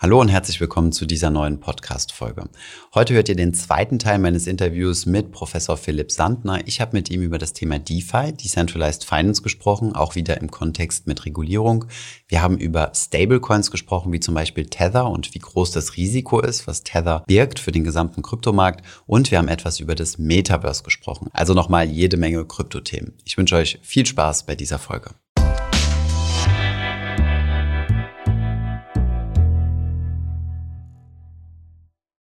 Hallo 0.00 0.20
und 0.20 0.28
herzlich 0.28 0.60
willkommen 0.60 0.92
zu 0.92 1.06
dieser 1.06 1.28
neuen 1.28 1.58
Podcast-Folge. 1.58 2.44
Heute 2.94 3.14
hört 3.14 3.28
ihr 3.28 3.34
den 3.34 3.52
zweiten 3.52 3.98
Teil 3.98 4.20
meines 4.20 4.46
Interviews 4.46 5.06
mit 5.06 5.32
Professor 5.32 5.76
Philipp 5.76 6.12
Sandner. 6.12 6.60
Ich 6.68 6.80
habe 6.80 6.96
mit 6.96 7.10
ihm 7.10 7.20
über 7.20 7.36
das 7.36 7.52
Thema 7.52 7.80
DeFi, 7.80 8.32
Decentralized 8.32 9.04
Finance, 9.04 9.42
gesprochen, 9.42 9.96
auch 9.96 10.14
wieder 10.14 10.40
im 10.40 10.52
Kontext 10.52 11.08
mit 11.08 11.26
Regulierung. 11.26 11.86
Wir 12.28 12.42
haben 12.42 12.58
über 12.58 12.92
Stablecoins 12.94 13.72
gesprochen, 13.72 14.12
wie 14.12 14.20
zum 14.20 14.36
Beispiel 14.36 14.66
Tether 14.66 15.10
und 15.10 15.34
wie 15.34 15.40
groß 15.40 15.72
das 15.72 15.96
Risiko 15.96 16.38
ist, 16.38 16.68
was 16.68 16.84
Tether 16.84 17.24
birgt 17.26 17.58
für 17.58 17.72
den 17.72 17.82
gesamten 17.82 18.22
Kryptomarkt. 18.22 18.86
Und 19.06 19.32
wir 19.32 19.38
haben 19.38 19.48
etwas 19.48 19.80
über 19.80 19.96
das 19.96 20.16
Metaverse 20.16 20.84
gesprochen. 20.84 21.28
Also 21.32 21.54
nochmal 21.54 21.88
jede 21.88 22.16
Menge 22.16 22.44
Kryptothemen. 22.44 23.14
Ich 23.24 23.36
wünsche 23.36 23.56
euch 23.56 23.80
viel 23.82 24.06
Spaß 24.06 24.46
bei 24.46 24.54
dieser 24.54 24.78
Folge. 24.78 25.10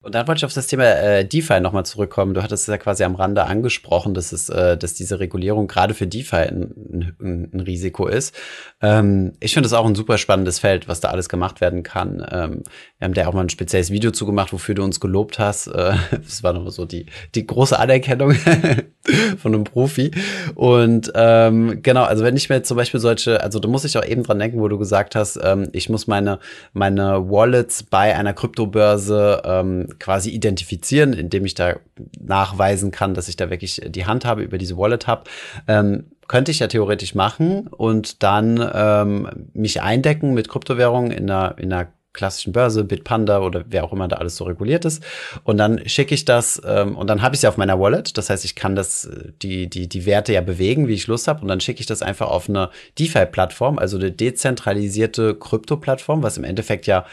Und 0.10 0.16
dann 0.16 0.28
wollte 0.28 0.40
ich 0.40 0.46
auf 0.46 0.54
das 0.56 0.66
Thema 0.66 0.86
äh, 0.86 1.24
DeFi 1.24 1.60
nochmal 1.60 1.86
zurückkommen. 1.86 2.34
Du 2.34 2.42
hattest 2.42 2.64
es 2.64 2.68
ja 2.68 2.80
quasi 2.80 3.04
am 3.04 3.14
Rande 3.14 3.44
angesprochen, 3.44 4.16
dass, 4.16 4.32
es, 4.32 4.50
äh, 4.50 4.76
dass 4.76 4.96
diese 4.96 5.20
Regulierung 5.20 5.68
gerade 5.68 5.94
für 5.94 6.08
DeFi 6.08 6.36
ein, 6.36 7.14
ein, 7.20 7.50
ein 7.54 7.60
Risiko 7.60 8.08
ist. 8.08 8.34
Ähm, 8.82 9.34
ich 9.40 9.54
finde 9.54 9.70
das 9.70 9.78
auch 9.78 9.86
ein 9.86 9.94
super 9.94 10.18
spannendes 10.18 10.58
Feld, 10.58 10.88
was 10.88 11.00
da 11.00 11.10
alles 11.10 11.30
gemacht 11.30 11.62
werden 11.62 11.84
kann. 11.84 12.26
Ähm, 12.32 12.64
wir 13.00 13.06
haben 13.06 13.14
da 13.14 13.28
auch 13.28 13.34
mal 13.34 13.42
ein 13.42 13.50
spezielles 13.50 13.92
Video 13.92 14.12
zugemacht, 14.12 14.52
wofür 14.52 14.76
du 14.76 14.84
uns 14.84 15.00
gelobt 15.00 15.40
hast. 15.40 15.68
Äh, 15.68 15.94
das 16.12 16.44
war 16.44 16.52
nochmal 16.52 16.72
so 16.72 16.86
die, 16.86 17.06
die 17.34 17.48
große 17.48 17.80
Anerkennung 17.80 18.34
von 19.38 19.54
einem 19.54 19.64
Profi. 19.64 20.12
Und 20.56 21.10
ähm, 21.16 21.82
genau, 21.82 22.04
also 22.04 22.26
wenn 22.26 22.36
ich 22.36 22.50
mir 22.50 22.62
zum 22.64 22.76
Beispiel 22.76 23.00
solche, 23.00 23.42
also 23.42 23.60
da 23.60 23.70
muss 23.70 23.86
ich 23.86 23.98
auch 23.98 24.06
eben 24.06 24.24
dran 24.24 24.38
denken, 24.38 24.60
wo 24.60 24.68
du 24.68 24.78
gesagt 24.78 25.16
hast, 25.16 25.40
ähm, 25.42 25.70
ich 25.72 25.90
muss 25.90 26.08
meine, 26.08 26.40
meine 26.74 27.30
Wallets 27.30 27.84
bei 27.84 28.16
einer 28.18 28.34
Kryptobörse 28.34 29.44
ähm, 29.46 29.88
quasi 30.00 30.32
identifizieren, 30.32 31.14
indem 31.14 31.46
ich 31.46 31.54
da 31.54 31.78
nachweisen 32.20 32.92
kann, 32.92 33.14
dass 33.14 33.30
ich 33.30 33.38
da 33.38 33.50
wirklich 33.50 33.82
die 33.88 34.06
Hand 34.08 34.26
habe, 34.26 34.44
über 34.44 34.58
diese 34.58 34.78
Wallet 34.78 35.08
habe. 35.08 35.24
Ähm, 35.70 36.04
könnte 36.28 36.52
ich 36.52 36.60
ja 36.60 36.68
theoretisch 36.68 37.16
machen 37.16 37.68
und 37.68 38.22
dann 38.22 38.64
ähm, 38.74 39.48
mich 39.54 39.82
eindecken 39.82 40.34
mit 40.34 40.48
Kryptowährungen 40.48 41.12
in 41.12 41.30
einer, 41.30 41.58
in 41.58 41.74
einer 41.74 41.88
klassischen 42.14 42.54
Börse, 42.54 42.84
Bitpanda 42.84 43.40
oder 43.42 43.66
wer 43.68 43.84
auch 43.84 43.94
immer 43.94 44.08
da 44.08 44.18
alles 44.18 44.36
so 44.36 44.46
reguliert 44.46 44.86
ist. 44.86 45.04
Und 45.44 45.58
dann 45.58 45.88
schicke 45.88 46.16
ich 46.16 46.26
das 46.26 46.62
ähm, 46.66 46.98
und 46.98 47.08
dann 47.08 47.22
habe 47.22 47.36
ich 47.36 47.42
ja 47.42 47.50
auf 47.50 47.58
meiner 47.58 47.80
Wallet. 47.80 48.18
Das 48.18 48.30
heißt, 48.30 48.46
ich 48.46 48.56
kann 48.56 48.76
das, 48.76 49.10
die, 49.42 49.70
die, 49.70 49.88
die 49.88 50.06
Werte 50.06 50.34
ja 50.34 50.42
bewegen, 50.42 50.88
wie 50.88 50.94
ich 50.94 51.08
Lust 51.08 51.28
habe. 51.28 51.42
Und 51.42 51.48
dann 51.48 51.62
schicke 51.62 51.82
ich 51.82 51.86
das 51.86 52.02
einfach 52.02 52.30
auf 52.30 52.50
eine 52.50 52.70
DeFi-Plattform, 52.98 53.78
also 53.78 53.98
eine 53.98 54.12
dezentralisierte 54.12 55.36
Krypto-Plattform, 55.36 56.24
was 56.24 56.38
im 56.38 56.44
Endeffekt 56.44 56.88
ja 56.88 57.06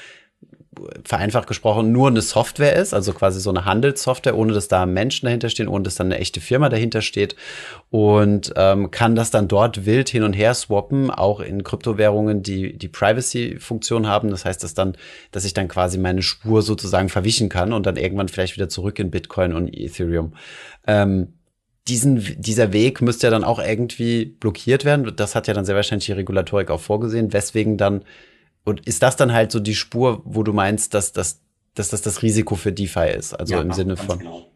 vereinfacht 1.04 1.46
gesprochen 1.46 1.92
nur 1.92 2.08
eine 2.08 2.22
Software 2.22 2.76
ist, 2.76 2.94
also 2.94 3.12
quasi 3.12 3.40
so 3.40 3.50
eine 3.50 3.64
Handelssoftware, 3.64 4.36
ohne 4.36 4.52
dass 4.52 4.68
da 4.68 4.86
Menschen 4.86 5.26
dahinter 5.26 5.48
stehen, 5.48 5.68
ohne 5.68 5.84
dass 5.84 5.94
dann 5.94 6.08
eine 6.08 6.18
echte 6.18 6.40
Firma 6.40 6.68
dahinter 6.68 7.02
steht 7.02 7.36
und 7.90 8.52
ähm, 8.56 8.90
kann 8.90 9.14
das 9.14 9.30
dann 9.30 9.48
dort 9.48 9.86
wild 9.86 10.08
hin 10.08 10.22
und 10.22 10.32
her 10.32 10.54
swappen, 10.54 11.10
auch 11.10 11.40
in 11.40 11.64
Kryptowährungen, 11.64 12.42
die 12.42 12.76
die 12.76 12.88
Privacy-Funktion 12.88 14.06
haben. 14.06 14.30
Das 14.30 14.44
heißt, 14.44 14.62
dass 14.62 14.74
dann, 14.74 14.96
dass 15.32 15.44
ich 15.44 15.54
dann 15.54 15.68
quasi 15.68 15.98
meine 15.98 16.22
Spur 16.22 16.62
sozusagen 16.62 17.08
verwischen 17.08 17.48
kann 17.48 17.72
und 17.72 17.86
dann 17.86 17.96
irgendwann 17.96 18.28
vielleicht 18.28 18.56
wieder 18.56 18.68
zurück 18.68 18.98
in 18.98 19.10
Bitcoin 19.10 19.52
und 19.52 19.68
Ethereum. 19.72 20.32
Ähm, 20.86 21.34
diesen, 21.88 22.36
dieser 22.38 22.72
Weg 22.72 23.00
müsste 23.00 23.28
ja 23.28 23.30
dann 23.30 23.44
auch 23.44 23.60
irgendwie 23.60 24.24
blockiert 24.24 24.84
werden. 24.84 25.12
Das 25.16 25.34
hat 25.34 25.46
ja 25.46 25.54
dann 25.54 25.64
sehr 25.64 25.76
wahrscheinlich 25.76 26.06
die 26.06 26.12
Regulatorik 26.12 26.70
auch 26.70 26.80
vorgesehen, 26.80 27.32
weswegen 27.32 27.76
dann 27.76 28.02
und 28.66 28.86
ist 28.86 29.02
das 29.02 29.16
dann 29.16 29.32
halt 29.32 29.52
so 29.52 29.60
die 29.60 29.76
Spur, 29.76 30.22
wo 30.24 30.42
du 30.42 30.52
meinst, 30.52 30.92
dass, 30.92 31.12
dass, 31.12 31.40
dass 31.74 31.90
das 31.90 32.02
das 32.02 32.22
Risiko 32.22 32.56
für 32.56 32.72
DeFi 32.72 33.14
ist? 33.16 33.32
Also 33.32 33.54
ja, 33.54 33.62
im 33.62 33.72
Sinne 33.72 33.96
von. 33.96 34.18
Genau. 34.18 34.46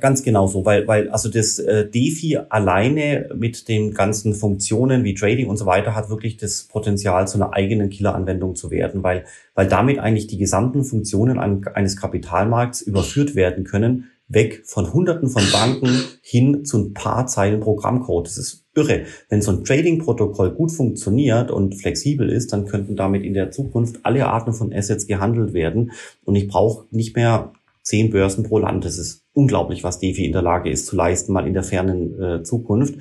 Ganz 0.00 0.24
genau 0.24 0.48
so, 0.48 0.66
weil, 0.66 0.88
weil 0.88 1.08
also 1.10 1.30
das 1.30 1.60
äh, 1.60 1.88
DeFi 1.88 2.40
alleine 2.48 3.30
mit 3.34 3.68
den 3.68 3.94
ganzen 3.94 4.34
Funktionen 4.34 5.04
wie 5.04 5.14
Trading 5.14 5.46
und 5.46 5.56
so 5.56 5.66
weiter 5.66 5.94
hat 5.94 6.10
wirklich 6.10 6.36
das 6.36 6.64
Potenzial, 6.64 7.28
zu 7.28 7.38
einer 7.38 7.54
eigenen 7.54 7.88
Killeranwendung 7.88 8.56
zu 8.56 8.72
werden, 8.72 9.04
weil, 9.04 9.24
weil 9.54 9.68
damit 9.68 10.00
eigentlich 10.00 10.26
die 10.26 10.36
gesamten 10.36 10.82
Funktionen 10.82 11.38
an, 11.38 11.64
eines 11.74 11.96
Kapitalmarkts 11.96 12.82
überführt 12.82 13.36
werden 13.36 13.62
können, 13.62 14.10
weg 14.28 14.62
von 14.64 14.92
Hunderten 14.92 15.28
von 15.28 15.42
Banken 15.52 16.02
hin 16.22 16.64
zu 16.64 16.78
ein 16.78 16.94
paar 16.94 17.26
Zeilen 17.26 17.60
Programmcode. 17.60 18.26
Das 18.26 18.38
ist 18.38 18.64
irre. 18.74 19.04
Wenn 19.28 19.42
so 19.42 19.52
ein 19.52 19.64
Trading-Protokoll 19.64 20.50
gut 20.50 20.70
funktioniert 20.70 21.50
und 21.50 21.74
flexibel 21.74 22.30
ist, 22.30 22.52
dann 22.52 22.66
könnten 22.66 22.96
damit 22.96 23.24
in 23.24 23.34
der 23.34 23.50
Zukunft 23.50 24.00
alle 24.02 24.26
Arten 24.26 24.52
von 24.52 24.72
Assets 24.72 25.06
gehandelt 25.06 25.54
werden. 25.54 25.92
Und 26.24 26.36
ich 26.36 26.48
brauche 26.48 26.86
nicht 26.90 27.16
mehr 27.16 27.52
zehn 27.88 28.10
Börsen 28.10 28.44
pro 28.44 28.58
Land. 28.58 28.84
Das 28.84 28.98
ist 28.98 29.24
unglaublich, 29.32 29.82
was 29.82 29.98
DeFi 29.98 30.26
in 30.26 30.32
der 30.32 30.42
Lage 30.42 30.68
ist 30.68 30.86
zu 30.86 30.94
leisten, 30.94 31.32
mal 31.32 31.46
in 31.46 31.54
der 31.54 31.62
fernen 31.62 32.20
äh, 32.20 32.42
Zukunft. 32.42 32.96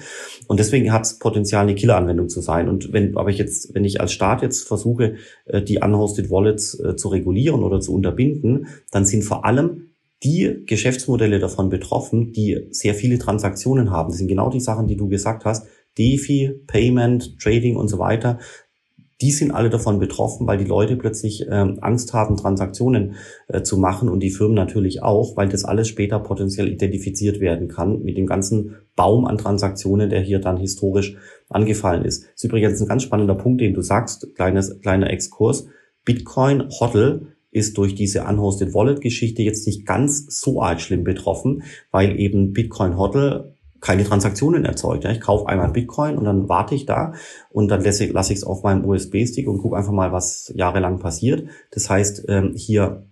Und 0.48 0.62
deswegen 0.62 0.94
hat 0.94 1.04
es 1.04 1.20
Potenzial, 1.20 1.64
eine 1.64 1.76
Killeranwendung 1.76 2.30
zu 2.30 2.40
sein. 2.40 2.70
Und 2.70 2.94
wenn, 2.94 3.18
aber 3.18 3.30
ich 3.30 3.38
jetzt, 3.38 3.76
wenn 3.76 3.84
ich 3.84 4.00
als 4.00 4.14
Staat 4.14 4.42
jetzt 4.44 4.66
versuche, 4.66 5.16
äh, 5.46 5.62
die 5.62 5.80
unhosted 5.80 6.30
Wallets 6.30 6.80
äh, 6.80 6.96
zu 6.96 7.10
regulieren 7.10 7.64
oder 7.64 7.82
zu 7.82 7.94
unterbinden, 7.94 8.68
dann 8.90 9.06
sind 9.06 9.24
vor 9.24 9.44
allem 9.44 9.87
die 10.24 10.64
Geschäftsmodelle 10.66 11.40
davon 11.40 11.70
betroffen, 11.70 12.32
die 12.32 12.68
sehr 12.72 12.96
viele 12.96 13.20
Transaktionen 13.20 13.92
haben. 13.92 14.10
Das 14.10 14.18
sind 14.18 14.28
genau 14.28 14.50
die 14.50 14.60
Sachen, 14.60 14.88
die 14.88 14.98
du 14.98 15.08
gesagt 15.08 15.46
hast. 15.46 15.68
DeFi, 15.98 16.62
Payment, 16.68 17.40
Trading 17.40 17.76
und 17.76 17.88
so 17.88 18.00
weiter. 18.00 18.40
Die 19.20 19.32
sind 19.32 19.52
alle 19.52 19.72
davon 19.72 19.98
betroffen, 19.98 20.46
weil 20.46 20.60
die 20.60 20.66
Leute 20.66 20.96
plötzlich 20.96 21.48
ähm, 21.50 21.80
Angst 21.82 22.14
haben, 22.14 22.38
Transaktionen 22.38 23.16
äh, 23.48 23.64
zu 23.64 23.78
machen 23.78 24.10
und 24.10 24.20
die 24.20 24.30
Firmen 24.30 24.54
natürlich 24.54 25.02
auch, 25.02 25.36
weil 25.36 25.50
das 25.50 25.66
alles 25.66 25.88
später 25.88 26.20
potenziell 26.20 26.68
identifiziert 26.68 27.40
werden 27.40 27.68
kann 27.68 28.04
mit 28.04 28.16
dem 28.16 28.28
ganzen 28.28 28.76
Baum 28.96 29.26
an 29.26 29.40
Transaktionen, 29.40 30.12
der 30.12 30.22
hier 30.22 30.38
dann 30.40 30.58
historisch 30.58 31.16
angefallen 31.50 32.06
ist. 32.06 32.26
Das 32.26 32.34
ist 32.36 32.44
übrigens 32.44 32.80
ein 32.80 32.88
ganz 32.88 33.04
spannender 33.04 33.36
Punkt, 33.36 33.62
den 33.62 33.74
du 33.74 33.82
sagst, 33.82 34.36
kleines, 34.36 34.80
kleiner 34.82 35.10
Exkurs. 35.10 35.66
Bitcoin 36.06 36.70
HODL 36.70 37.37
ist 37.58 37.78
durch 37.78 37.96
diese 37.96 38.24
Unhosted 38.24 38.74
Wallet 38.74 39.02
Geschichte 39.02 39.42
jetzt 39.42 39.66
nicht 39.68 39.86
ganz 39.86 40.28
so 40.30 40.62
arg 40.62 40.80
schlimm 40.80 41.04
betroffen, 41.04 41.64
weil 41.92 42.20
eben 42.20 42.54
Bitcoin 42.54 42.98
HODL 42.98 43.56
keine 43.82 44.04
Transaktionen 44.04 44.66
erzeugt. 44.66 45.06
Ich 45.06 45.22
kaufe 45.22 45.48
einmal 45.48 45.72
Bitcoin 45.72 46.18
und 46.18 46.26
dann 46.26 46.50
warte 46.50 46.76
ich 46.76 46.86
da 46.86 47.14
und 47.50 47.70
dann 47.70 47.84
lasse 47.84 48.04
ich 48.06 48.40
es 48.40 48.44
auf 48.44 48.64
meinem 48.64 48.86
USB-Stick 48.86 49.48
und 49.48 49.60
gucke 49.60 49.78
einfach 49.78 49.92
mal, 49.92 50.12
was 50.12 50.52
jahrelang 50.56 51.00
passiert. 51.00 51.48
Das 51.72 51.90
heißt, 51.90 52.26
ähm, 52.28 52.54
hier, 52.56 53.06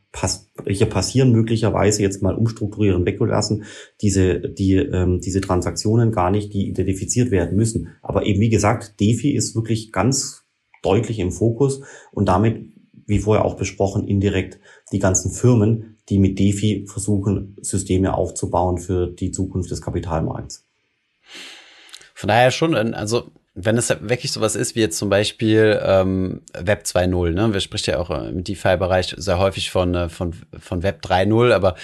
hier 0.67 0.87
passieren 0.87 1.31
möglicherweise 1.31 2.01
jetzt 2.01 2.23
mal 2.23 2.35
umstrukturieren 2.35 3.05
weggelassen 3.05 3.63
diese, 4.01 4.39
die, 4.39 4.75
ähm, 4.75 5.19
diese 5.21 5.41
Transaktionen 5.41 6.11
gar 6.11 6.31
nicht, 6.31 6.53
die 6.53 6.67
identifiziert 6.67 7.31
werden 7.31 7.55
müssen. 7.55 7.89
Aber 8.01 8.25
eben 8.25 8.39
wie 8.39 8.49
gesagt, 8.49 8.99
DeFi 8.99 9.35
ist 9.35 9.55
wirklich 9.55 9.91
ganz 9.91 10.45
deutlich 10.81 11.19
im 11.19 11.31
Fokus 11.31 11.81
und 12.11 12.27
damit 12.27 12.74
wie 13.05 13.19
vorher 13.19 13.45
auch 13.45 13.55
besprochen, 13.55 14.07
indirekt 14.07 14.59
die 14.91 14.99
ganzen 14.99 15.31
Firmen, 15.31 15.97
die 16.09 16.19
mit 16.19 16.39
DeFi 16.39 16.85
versuchen, 16.87 17.57
Systeme 17.61 18.13
aufzubauen 18.13 18.77
für 18.77 19.07
die 19.07 19.31
Zukunft 19.31 19.71
des 19.71 19.81
Kapitalmarkts. 19.81 20.65
Von 22.13 22.27
daher 22.29 22.51
schon, 22.51 22.75
also 22.75 23.31
wenn 23.55 23.77
es 23.77 23.89
wirklich 23.89 24.33
sowas 24.33 24.57
ist 24.57 24.75
wie 24.75 24.81
jetzt 24.81 24.97
zum 24.97 25.09
Beispiel 25.09 25.79
ähm, 25.81 26.41
Web 26.53 26.83
2.0, 26.83 27.31
ne? 27.31 27.53
Wir 27.53 27.61
sprechen 27.61 27.91
ja 27.91 27.99
auch 27.99 28.09
im 28.09 28.43
DeFi-Bereich 28.43 29.15
sehr 29.17 29.39
häufig 29.39 29.71
von, 29.71 29.95
äh, 29.95 30.09
von, 30.09 30.33
von 30.59 30.83
Web 30.83 31.01
3.0, 31.05 31.53
aber 31.53 31.75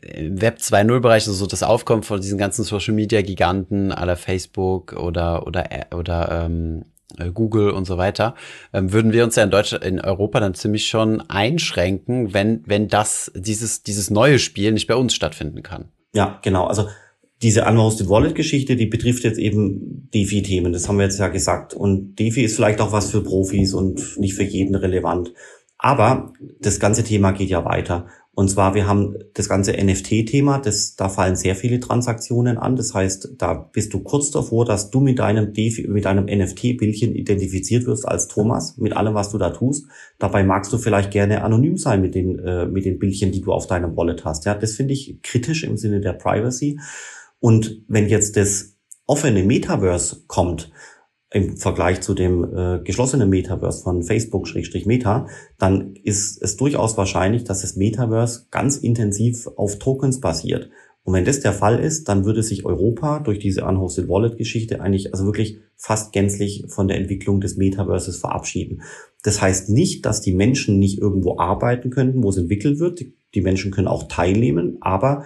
im 0.00 0.40
Web 0.40 0.56
2.0-Bereich, 0.58 1.26
also 1.26 1.34
so 1.34 1.46
das 1.46 1.62
Aufkommen 1.62 2.02
von 2.02 2.22
diesen 2.22 2.38
ganzen 2.38 2.64
Social-Media-Giganten 2.64 3.92
aller 3.92 4.16
Facebook 4.16 4.94
oder, 4.94 5.46
oder, 5.46 5.68
oder 5.94 6.44
ähm, 6.46 6.84
äh, 6.84 6.97
Google 7.32 7.70
und 7.70 7.86
so 7.86 7.96
weiter, 7.96 8.34
ähm, 8.72 8.92
würden 8.92 9.12
wir 9.12 9.24
uns 9.24 9.36
ja 9.36 9.44
in 9.44 9.50
Deutschland, 9.50 9.84
in 9.84 10.00
Europa 10.00 10.40
dann 10.40 10.54
ziemlich 10.54 10.88
schon 10.88 11.20
einschränken, 11.22 12.34
wenn, 12.34 12.62
wenn 12.66 12.88
das, 12.88 13.32
dieses, 13.34 13.82
dieses 13.82 14.10
neue 14.10 14.38
Spiel 14.38 14.72
nicht 14.72 14.86
bei 14.86 14.94
uns 14.94 15.14
stattfinden 15.14 15.62
kann. 15.62 15.86
Ja, 16.14 16.38
genau. 16.42 16.66
Also 16.66 16.88
diese 17.42 17.64
Unhosted 17.64 18.08
Wallet 18.08 18.34
Geschichte, 18.34 18.76
die 18.76 18.86
betrifft 18.86 19.24
jetzt 19.24 19.38
eben 19.38 20.10
DeFi-Themen. 20.12 20.72
Das 20.72 20.88
haben 20.88 20.98
wir 20.98 21.04
jetzt 21.04 21.18
ja 21.18 21.28
gesagt. 21.28 21.72
Und 21.72 22.16
DeFi 22.16 22.42
ist 22.42 22.56
vielleicht 22.56 22.80
auch 22.80 22.92
was 22.92 23.10
für 23.10 23.22
Profis 23.22 23.74
und 23.74 24.18
nicht 24.18 24.34
für 24.34 24.42
jeden 24.42 24.74
relevant. 24.74 25.32
Aber 25.78 26.32
das 26.60 26.80
ganze 26.80 27.04
Thema 27.04 27.30
geht 27.30 27.48
ja 27.48 27.64
weiter. 27.64 28.08
Und 28.38 28.48
zwar, 28.48 28.76
wir 28.76 28.86
haben 28.86 29.16
das 29.34 29.48
ganze 29.48 29.72
NFT-Thema, 29.72 30.60
das, 30.60 30.94
da 30.94 31.08
fallen 31.08 31.34
sehr 31.34 31.56
viele 31.56 31.80
Transaktionen 31.80 32.56
an. 32.56 32.76
Das 32.76 32.94
heißt, 32.94 33.34
da 33.36 33.54
bist 33.54 33.92
du 33.92 33.98
kurz 33.98 34.30
davor, 34.30 34.64
dass 34.64 34.90
du 34.90 35.00
mit 35.00 35.18
deinem, 35.18 35.52
mit 35.88 36.04
deinem 36.04 36.26
NFT-Bildchen 36.26 37.16
identifiziert 37.16 37.84
wirst 37.86 38.06
als 38.06 38.28
Thomas, 38.28 38.76
mit 38.76 38.96
allem, 38.96 39.14
was 39.14 39.32
du 39.32 39.38
da 39.38 39.50
tust. 39.50 39.86
Dabei 40.20 40.44
magst 40.44 40.72
du 40.72 40.78
vielleicht 40.78 41.10
gerne 41.10 41.42
anonym 41.42 41.76
sein 41.76 42.00
mit 42.00 42.14
den, 42.14 42.38
äh, 42.38 42.66
mit 42.66 42.84
den 42.84 43.00
Bildchen, 43.00 43.32
die 43.32 43.40
du 43.40 43.52
auf 43.52 43.66
deinem 43.66 43.96
Wallet 43.96 44.24
hast. 44.24 44.44
Ja, 44.44 44.54
das 44.54 44.76
finde 44.76 44.94
ich 44.94 45.20
kritisch 45.24 45.64
im 45.64 45.76
Sinne 45.76 46.00
der 46.00 46.12
Privacy. 46.12 46.78
Und 47.40 47.82
wenn 47.88 48.06
jetzt 48.06 48.36
das 48.36 48.76
offene 49.04 49.42
Metaverse 49.42 50.22
kommt, 50.28 50.70
im 51.30 51.56
Vergleich 51.56 52.00
zu 52.00 52.14
dem 52.14 52.44
äh, 52.44 52.80
geschlossenen 52.82 53.28
Metaverse 53.28 53.82
von 53.82 54.02
Facebook-Meta, 54.02 55.26
dann 55.58 55.94
ist 56.02 56.42
es 56.42 56.56
durchaus 56.56 56.96
wahrscheinlich, 56.96 57.44
dass 57.44 57.60
das 57.60 57.76
Metaverse 57.76 58.46
ganz 58.50 58.78
intensiv 58.78 59.46
auf 59.56 59.78
Tokens 59.78 60.20
basiert. 60.20 60.70
Und 61.08 61.14
wenn 61.14 61.24
das 61.24 61.40
der 61.40 61.54
Fall 61.54 61.78
ist, 61.78 62.08
dann 62.08 62.26
würde 62.26 62.42
sich 62.42 62.66
Europa 62.66 63.20
durch 63.20 63.38
diese 63.38 63.64
Unhosted 63.64 64.08
Wallet 64.08 64.36
Geschichte 64.36 64.82
eigentlich 64.82 65.14
also 65.14 65.24
wirklich 65.24 65.58
fast 65.74 66.12
gänzlich 66.12 66.66
von 66.68 66.86
der 66.86 66.98
Entwicklung 66.98 67.40
des 67.40 67.56
Metaverses 67.56 68.18
verabschieden. 68.18 68.82
Das 69.22 69.40
heißt 69.40 69.70
nicht, 69.70 70.04
dass 70.04 70.20
die 70.20 70.34
Menschen 70.34 70.78
nicht 70.78 70.98
irgendwo 70.98 71.38
arbeiten 71.38 71.90
könnten, 71.90 72.22
wo 72.22 72.28
es 72.28 72.36
entwickelt 72.36 72.78
wird. 72.78 73.04
Die 73.34 73.40
Menschen 73.40 73.70
können 73.70 73.88
auch 73.88 74.08
teilnehmen, 74.08 74.78
aber 74.80 75.24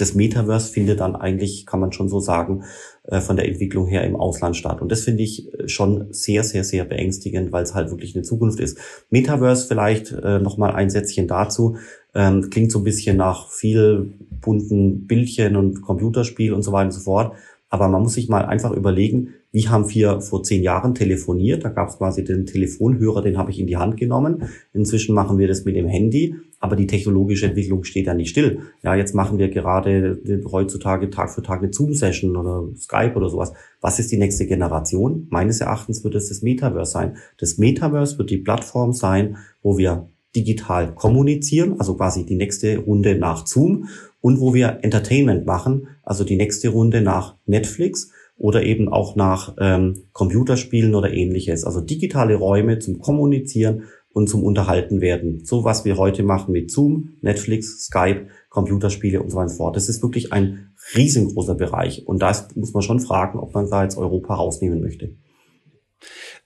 das 0.00 0.14
Metaverse 0.14 0.72
findet 0.72 1.00
dann 1.00 1.16
eigentlich, 1.16 1.66
kann 1.66 1.80
man 1.80 1.92
schon 1.92 2.08
so 2.08 2.20
sagen, 2.20 2.64
äh, 3.04 3.20
von 3.20 3.36
der 3.36 3.48
Entwicklung 3.48 3.86
her 3.86 4.04
im 4.04 4.16
Ausland 4.16 4.56
statt. 4.56 4.80
Und 4.80 4.90
das 4.90 5.02
finde 5.02 5.22
ich 5.22 5.52
äh, 5.54 5.68
schon 5.68 6.12
sehr, 6.12 6.44
sehr, 6.44 6.64
sehr 6.64 6.84
beängstigend, 6.84 7.52
weil 7.52 7.62
es 7.62 7.74
halt 7.74 7.90
wirklich 7.90 8.14
eine 8.14 8.22
Zukunft 8.22 8.60
ist. 8.60 8.78
Metaverse 9.10 9.66
vielleicht 9.66 10.12
äh, 10.12 10.38
nochmal 10.38 10.72
ein 10.72 10.90
Sätzchen 10.90 11.28
dazu. 11.28 11.76
Ähm, 12.14 12.50
klingt 12.50 12.72
so 12.72 12.80
ein 12.80 12.84
bisschen 12.84 13.16
nach 13.16 13.50
viel 13.50 14.12
bunten 14.40 15.06
Bildchen 15.06 15.56
und 15.56 15.82
Computerspiel 15.82 16.52
und 16.52 16.62
so 16.62 16.72
weiter 16.72 16.86
und 16.86 16.92
so 16.92 17.00
fort. 17.00 17.34
Aber 17.68 17.88
man 17.88 18.02
muss 18.02 18.14
sich 18.14 18.28
mal 18.28 18.44
einfach 18.44 18.72
überlegen, 18.72 19.34
wie 19.52 19.68
haben 19.68 19.92
wir 19.92 20.20
vor 20.20 20.42
zehn 20.42 20.62
Jahren 20.62 20.94
telefoniert? 20.94 21.64
Da 21.64 21.70
gab 21.70 21.88
es 21.88 21.98
quasi 21.98 22.22
den 22.22 22.46
Telefonhörer, 22.46 23.20
den 23.20 23.36
habe 23.36 23.50
ich 23.50 23.58
in 23.58 23.66
die 23.66 23.76
Hand 23.76 23.96
genommen. 23.96 24.44
Inzwischen 24.72 25.14
machen 25.14 25.38
wir 25.38 25.48
das 25.48 25.64
mit 25.64 25.74
dem 25.74 25.88
Handy, 25.88 26.36
aber 26.60 26.76
die 26.76 26.86
technologische 26.86 27.46
Entwicklung 27.46 27.82
steht 27.82 28.06
ja 28.06 28.14
nicht 28.14 28.30
still. 28.30 28.60
Ja, 28.82 28.94
jetzt 28.94 29.14
machen 29.14 29.38
wir 29.38 29.48
gerade 29.48 30.20
heutzutage 30.50 31.10
Tag 31.10 31.30
für 31.30 31.42
Tag 31.42 31.62
eine 31.62 31.72
Zoom-Session 31.72 32.36
oder 32.36 32.68
Skype 32.76 33.14
oder 33.16 33.28
sowas. 33.28 33.52
Was 33.80 33.98
ist 33.98 34.12
die 34.12 34.18
nächste 34.18 34.46
Generation? 34.46 35.26
Meines 35.30 35.60
Erachtens 35.60 36.04
wird 36.04 36.14
es 36.14 36.28
das 36.28 36.42
Metaverse 36.42 36.92
sein. 36.92 37.16
Das 37.38 37.58
Metaverse 37.58 38.18
wird 38.18 38.30
die 38.30 38.38
Plattform 38.38 38.92
sein, 38.92 39.36
wo 39.62 39.78
wir 39.78 40.10
digital 40.36 40.94
kommunizieren, 40.94 41.80
also 41.80 41.96
quasi 41.96 42.24
die 42.24 42.36
nächste 42.36 42.78
Runde 42.78 43.16
nach 43.16 43.46
Zoom 43.48 43.88
und 44.20 44.38
wo 44.38 44.54
wir 44.54 44.78
Entertainment 44.82 45.44
machen, 45.44 45.88
also 46.04 46.22
die 46.22 46.36
nächste 46.36 46.68
Runde 46.68 47.00
nach 47.00 47.36
Netflix 47.46 48.12
oder 48.40 48.62
eben 48.62 48.88
auch 48.88 49.16
nach 49.16 49.54
ähm, 49.60 50.04
Computerspielen 50.12 50.94
oder 50.94 51.12
ähnliches. 51.12 51.64
Also 51.64 51.82
digitale 51.82 52.36
Räume 52.36 52.78
zum 52.78 52.98
Kommunizieren 52.98 53.84
und 54.14 54.30
zum 54.30 54.42
Unterhalten 54.42 55.02
werden. 55.02 55.44
So 55.44 55.62
was 55.64 55.84
wir 55.84 55.98
heute 55.98 56.22
machen 56.22 56.52
mit 56.52 56.70
Zoom, 56.70 57.10
Netflix, 57.20 57.84
Skype, 57.84 58.28
Computerspiele 58.48 59.22
und 59.22 59.28
so 59.28 59.36
weiter 59.36 59.44
und 59.44 59.48
so 59.50 59.56
fort. 59.58 59.76
Das 59.76 59.90
ist 59.90 60.02
wirklich 60.02 60.32
ein 60.32 60.72
riesengroßer 60.96 61.54
Bereich. 61.54 62.06
Und 62.06 62.22
da 62.22 62.32
muss 62.54 62.72
man 62.72 62.82
schon 62.82 63.00
fragen, 63.00 63.38
ob 63.38 63.52
man 63.52 63.68
da 63.68 63.82
jetzt 63.82 63.98
Europa 63.98 64.34
rausnehmen 64.34 64.80
möchte. 64.80 65.16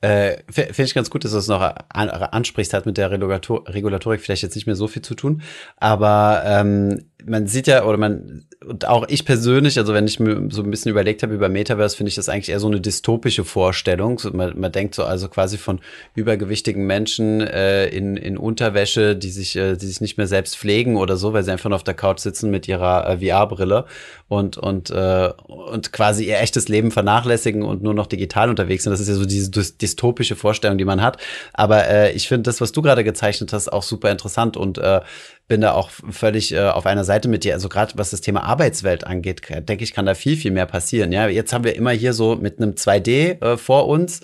Äh, 0.05 0.43
Finde 0.51 0.83
ich 0.83 0.93
ganz 0.93 1.09
gut, 1.09 1.25
dass 1.25 1.33
du 1.33 1.39
es 1.39 1.49
noch 1.49 1.62
an, 1.62 2.11
ansprichst, 2.11 2.75
hat 2.75 2.85
mit 2.85 2.99
der 2.99 3.11
Regulator 3.11 3.67
Regulatorik 3.67 4.21
vielleicht 4.21 4.43
jetzt 4.43 4.55
nicht 4.55 4.67
mehr 4.67 4.77
so 4.77 4.87
viel 4.87 5.01
zu 5.01 5.15
tun. 5.15 5.41
Aber 5.79 6.43
ähm, 6.45 7.06
man 7.27 7.47
sieht 7.47 7.67
ja, 7.67 7.85
oder 7.85 7.97
man, 7.97 8.45
und 8.67 8.87
auch 8.87 9.06
ich 9.09 9.25
persönlich, 9.25 9.79
also 9.79 9.95
wenn 9.95 10.06
ich 10.06 10.21
mir 10.21 10.49
so 10.51 10.62
ein 10.62 10.71
bisschen 10.71 10.91
überlegt 10.91 11.23
habe 11.23 11.35
über 11.35 11.49
Metaverse, 11.49 11.97
finde 11.97 12.09
ich 12.09 12.15
das 12.17 12.29
eigentlich 12.29 12.51
eher 12.51 12.61
so 12.61 12.67
eine 12.67 12.81
dystopische 12.81 13.45
Vorstellung. 13.45 14.19
So, 14.19 14.31
man, 14.33 14.59
man 14.59 14.73
denkt 14.73 14.95
so 14.95 15.05
also 15.05 15.29
quasi 15.29 15.59
von 15.59 15.81
übergewichtigen 16.15 16.87
Menschen 16.87 17.41
äh, 17.41 17.87
in, 17.89 18.17
in 18.17 18.37
Unterwäsche, 18.37 19.17
die 19.17 19.31
sich, 19.31 19.57
äh, 19.57 19.77
die 19.77 19.87
sich 19.87 20.00
nicht 20.00 20.19
mehr 20.19 20.27
selbst 20.27 20.57
pflegen 20.57 20.97
oder 20.97 21.17
so, 21.17 21.33
weil 21.33 21.45
sie 21.45 21.53
einfach 21.53 21.71
nur 21.71 21.77
auf 21.77 21.85
der 21.85 21.95
Couch 21.95 22.21
sitzen 22.21 22.50
mit 22.50 22.69
ihrer 22.69 23.09
äh, 23.09 23.27
VR-Brille 23.27 23.87
und, 24.29 24.59
und, 24.59 24.91
äh, 24.91 25.31
und 25.47 25.93
quasi 25.93 26.27
ihr 26.27 26.41
echtes 26.41 26.69
Leben 26.69 26.91
vernachlässigen 26.91 27.62
und 27.62 27.83
nur 27.83 27.95
noch 27.95 28.07
digital 28.07 28.50
unterwegs 28.50 28.85
sind. 28.85 28.93
Das 28.93 29.00
ist 29.00 29.09
ja 29.09 29.15
so 29.15 29.25
diese 29.25 29.50
dystopische 29.94 30.37
Vorstellung, 30.37 30.79
die 30.79 30.85
man 30.85 31.02
hat. 31.02 31.19
Aber 31.52 31.88
äh, 31.88 32.12
ich 32.12 32.29
finde 32.29 32.44
das, 32.44 32.61
was 32.61 32.73
du 32.73 32.82
gerade 32.82 33.05
gezeichnet 33.05 33.52
hast, 33.52 33.73
auch 33.73 33.82
super 33.82 34.11
interessant 34.11 34.56
und 34.56 34.79
äh, 34.79 35.00
bin 35.46 35.61
da 35.61 35.73
auch 35.73 35.91
völlig 35.91 36.52
äh, 36.52 36.61
auf 36.61 36.87
einer 36.87 37.05
Seite 37.05 37.29
mit 37.29 37.44
dir. 37.44 37.55
Also 37.55 37.69
gerade 37.69 37.93
was 37.96 38.11
das 38.11 38.23
Thema 38.23 38.44
Arbeitswelt 38.44 39.06
angeht, 39.06 39.43
denke 39.69 39.85
ich, 39.85 39.93
kann 39.93 40.06
da 40.06 40.14
viel, 40.14 40.37
viel 40.37 40.50
mehr 40.50 40.67
passieren. 40.67 41.12
Ja, 41.12 41.29
jetzt 41.29 41.52
haben 41.52 41.64
wir 41.64 41.76
immer 41.76 41.91
hier 41.91 42.14
so 42.14 42.37
mit 42.37 42.58
einem 42.58 42.73
2D 42.73 43.43
äh, 43.43 43.56
vor 43.58 43.87
uns. 43.87 44.20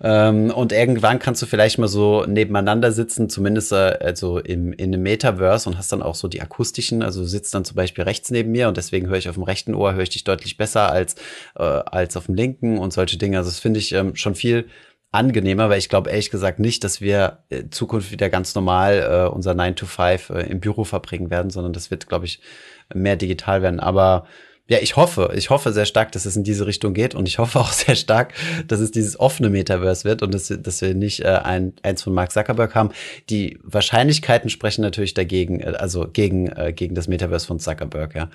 Ähm, 0.00 0.50
und 0.50 0.72
irgendwann 0.72 1.18
kannst 1.18 1.42
du 1.42 1.46
vielleicht 1.46 1.78
mal 1.78 1.88
so 1.88 2.24
nebeneinander 2.26 2.90
sitzen, 2.90 3.28
zumindest 3.28 3.72
äh, 3.72 3.98
also 4.00 4.38
im, 4.38 4.72
in 4.72 4.94
einem 4.94 5.02
Metaverse 5.02 5.68
und 5.68 5.76
hast 5.76 5.92
dann 5.92 6.02
auch 6.02 6.14
so 6.14 6.26
die 6.26 6.40
akustischen, 6.40 7.02
also 7.02 7.20
du 7.20 7.26
sitzt 7.26 7.54
dann 7.54 7.64
zum 7.64 7.76
Beispiel 7.76 8.04
rechts 8.04 8.30
neben 8.30 8.50
mir 8.50 8.68
und 8.68 8.76
deswegen 8.76 9.08
höre 9.08 9.18
ich 9.18 9.28
auf 9.28 9.36
dem 9.36 9.44
rechten 9.44 9.74
Ohr, 9.74 9.92
höre 9.92 10.02
ich 10.02 10.10
dich 10.10 10.24
deutlich 10.24 10.56
besser 10.56 10.90
als, 10.90 11.14
äh, 11.56 11.62
als 11.62 12.16
auf 12.16 12.26
dem 12.26 12.34
linken 12.34 12.78
und 12.78 12.92
solche 12.92 13.18
Dinge. 13.18 13.36
Also 13.38 13.50
das 13.50 13.60
finde 13.60 13.78
ich 13.78 13.92
ähm, 13.92 14.16
schon 14.16 14.34
viel 14.34 14.66
angenehmer, 15.12 15.68
weil 15.68 15.78
ich 15.78 15.90
glaube 15.90 16.10
ehrlich 16.10 16.30
gesagt 16.30 16.58
nicht, 16.58 16.82
dass 16.84 17.00
wir 17.00 17.38
in 17.50 17.70
Zukunft 17.70 18.10
wieder 18.10 18.30
ganz 18.30 18.54
normal 18.54 19.26
äh, 19.28 19.32
unser 19.32 19.54
9 19.54 19.76
to 19.76 19.86
5 19.86 20.30
äh, 20.30 20.40
im 20.50 20.60
Büro 20.60 20.84
verbringen 20.84 21.30
werden, 21.30 21.50
sondern 21.50 21.74
das 21.74 21.90
wird, 21.90 22.08
glaube 22.08 22.24
ich, 22.24 22.40
mehr 22.92 23.16
digital 23.16 23.62
werden. 23.62 23.78
Aber 23.78 24.26
ja, 24.68 24.78
ich 24.80 24.96
hoffe, 24.96 25.32
ich 25.36 25.50
hoffe 25.50 25.72
sehr 25.72 25.84
stark, 25.84 26.12
dass 26.12 26.24
es 26.24 26.34
in 26.34 26.44
diese 26.44 26.66
Richtung 26.66 26.94
geht 26.94 27.14
und 27.14 27.28
ich 27.28 27.38
hoffe 27.38 27.60
auch 27.60 27.72
sehr 27.72 27.94
stark, 27.94 28.32
dass 28.68 28.80
es 28.80 28.90
dieses 28.90 29.20
offene 29.20 29.50
Metaverse 29.50 30.04
wird 30.04 30.22
und 30.22 30.32
dass, 30.32 30.48
dass 30.48 30.80
wir 30.80 30.94
nicht 30.94 31.20
äh, 31.20 31.28
ein, 31.28 31.74
eins 31.82 32.02
von 32.02 32.14
Mark 32.14 32.32
Zuckerberg 32.32 32.74
haben. 32.74 32.90
Die 33.28 33.58
Wahrscheinlichkeiten 33.62 34.48
sprechen 34.48 34.80
natürlich 34.80 35.12
dagegen, 35.12 35.60
äh, 35.60 35.74
also 35.78 36.08
gegen, 36.10 36.48
äh, 36.48 36.72
gegen 36.72 36.94
das 36.94 37.06
Metaverse 37.06 37.46
von 37.46 37.58
Zuckerberg, 37.58 38.14
ja. 38.14 38.30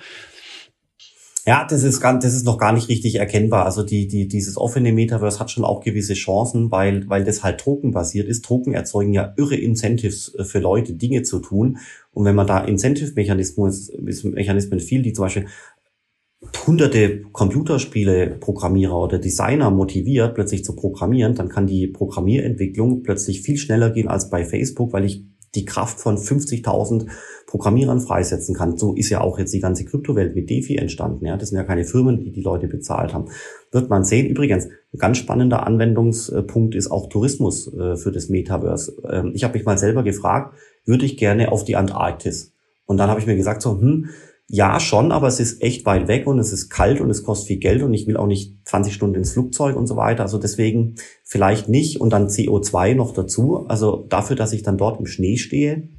Ja, 1.48 1.66
das 1.66 1.82
ist, 1.82 2.02
ganz, 2.02 2.24
das 2.24 2.34
ist 2.34 2.44
noch 2.44 2.58
gar 2.58 2.74
nicht 2.74 2.90
richtig 2.90 3.14
erkennbar. 3.14 3.64
Also 3.64 3.82
die, 3.82 4.06
die, 4.06 4.28
dieses 4.28 4.58
offene 4.58 4.92
Metaverse 4.92 5.40
hat 5.40 5.50
schon 5.50 5.64
auch 5.64 5.80
gewisse 5.80 6.12
Chancen, 6.12 6.70
weil, 6.70 7.08
weil 7.08 7.24
das 7.24 7.42
halt 7.42 7.58
tokenbasiert 7.58 8.28
ist. 8.28 8.44
Token 8.44 8.74
erzeugen 8.74 9.14
ja 9.14 9.32
irre 9.38 9.56
Incentives 9.56 10.34
äh, 10.34 10.44
für 10.44 10.58
Leute, 10.58 10.92
Dinge 10.92 11.22
zu 11.22 11.38
tun. 11.38 11.78
Und 12.12 12.26
wenn 12.26 12.34
man 12.34 12.46
da 12.46 12.58
Incentive-Mechanismen, 12.58 13.72
Mechanismen 14.34 14.78
viel, 14.78 15.00
die 15.00 15.14
zum 15.14 15.24
Beispiel 15.24 15.46
hunderte 16.66 17.22
Computerspiele 17.32 18.36
Programmierer 18.38 19.00
oder 19.00 19.18
Designer 19.18 19.70
motiviert, 19.70 20.34
plötzlich 20.34 20.66
zu 20.66 20.76
programmieren, 20.76 21.34
dann 21.34 21.48
kann 21.48 21.66
die 21.66 21.86
Programmierentwicklung 21.86 23.02
plötzlich 23.02 23.40
viel 23.40 23.56
schneller 23.56 23.88
gehen 23.88 24.08
als 24.08 24.28
bei 24.28 24.44
Facebook, 24.44 24.92
weil 24.92 25.06
ich 25.06 25.24
die 25.54 25.64
Kraft 25.64 26.00
von 26.00 26.16
50.000 26.16 27.08
Programmierern 27.46 28.00
freisetzen 28.00 28.54
kann. 28.54 28.76
So 28.76 28.94
ist 28.94 29.08
ja 29.08 29.20
auch 29.20 29.38
jetzt 29.38 29.54
die 29.54 29.60
ganze 29.60 29.84
Kryptowelt 29.84 30.34
mit 30.34 30.50
DeFi 30.50 30.76
entstanden. 30.76 31.24
Ja, 31.24 31.36
das 31.36 31.48
sind 31.48 31.58
ja 31.58 31.64
keine 31.64 31.84
Firmen, 31.84 32.20
die 32.20 32.30
die 32.30 32.42
Leute 32.42 32.68
bezahlt 32.68 33.14
haben. 33.14 33.30
Wird 33.72 33.88
man 33.88 34.04
sehen. 34.04 34.26
Übrigens, 34.26 34.66
ein 34.66 34.98
ganz 34.98 35.18
spannender 35.18 35.66
Anwendungspunkt 35.66 36.74
ist 36.74 36.90
auch 36.90 37.08
Tourismus 37.08 37.72
äh, 37.72 37.96
für 37.96 38.12
das 38.12 38.28
Metaverse. 38.28 39.02
Ähm, 39.10 39.32
ich 39.34 39.44
habe 39.44 39.54
mich 39.54 39.64
mal 39.64 39.78
selber 39.78 40.02
gefragt, 40.02 40.54
würde 40.84 41.06
ich 41.06 41.16
gerne 41.16 41.50
auf 41.52 41.64
die 41.64 41.76
Antarktis? 41.76 42.52
Und 42.84 42.96
dann 42.96 43.10
habe 43.10 43.20
ich 43.20 43.26
mir 43.26 43.36
gesagt, 43.36 43.62
so, 43.62 43.78
hm, 43.78 44.08
ja, 44.50 44.80
schon, 44.80 45.12
aber 45.12 45.28
es 45.28 45.40
ist 45.40 45.62
echt 45.62 45.84
weit 45.84 46.08
weg 46.08 46.26
und 46.26 46.38
es 46.38 46.52
ist 46.52 46.70
kalt 46.70 47.02
und 47.02 47.10
es 47.10 47.22
kostet 47.22 47.48
viel 47.48 47.58
Geld 47.58 47.82
und 47.82 47.92
ich 47.92 48.06
will 48.06 48.16
auch 48.16 48.26
nicht 48.26 48.56
20 48.64 48.94
Stunden 48.94 49.16
ins 49.16 49.32
Flugzeug 49.32 49.76
und 49.76 49.86
so 49.86 49.96
weiter. 49.96 50.22
Also 50.22 50.38
deswegen 50.38 50.94
vielleicht 51.22 51.68
nicht 51.68 52.00
und 52.00 52.10
dann 52.10 52.28
CO2 52.28 52.94
noch 52.94 53.12
dazu. 53.12 53.66
Also 53.68 54.06
dafür, 54.08 54.36
dass 54.36 54.54
ich 54.54 54.62
dann 54.62 54.78
dort 54.78 54.98
im 55.00 55.06
Schnee 55.06 55.36
stehe, 55.36 55.90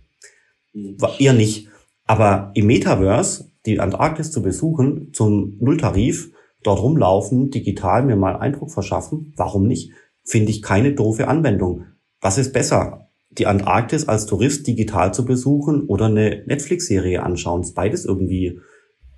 eher 1.20 1.34
nicht. 1.34 1.68
Aber 2.08 2.50
im 2.56 2.66
Metaverse 2.66 3.52
die 3.68 3.80
Antarktis 3.80 4.32
zu 4.32 4.42
besuchen, 4.42 5.14
zum 5.14 5.58
Nulltarif, 5.60 6.32
dort 6.64 6.82
rumlaufen, 6.82 7.52
digital 7.52 8.04
mir 8.04 8.16
mal 8.16 8.36
Eindruck 8.36 8.72
verschaffen, 8.72 9.32
warum 9.38 9.68
nicht? 9.68 9.92
Finde 10.24 10.50
ich 10.50 10.64
keine 10.64 10.94
doofe 10.94 11.28
Anwendung. 11.28 11.84
Was 12.20 12.40
ist 12.40 12.52
besser? 12.52 13.09
Die 13.32 13.48
Antarktis 13.48 14.08
als 14.08 14.26
Tourist 14.26 14.68
digital 14.68 15.14
zu 15.14 15.26
besuchen 15.26 15.84
oder 15.88 16.06
eine 16.06 16.44
Netflix-Serie 16.46 17.24
anschauen. 17.24 17.62
Ist 17.62 17.76
beides 17.76 18.06
irgendwie 18.06 18.60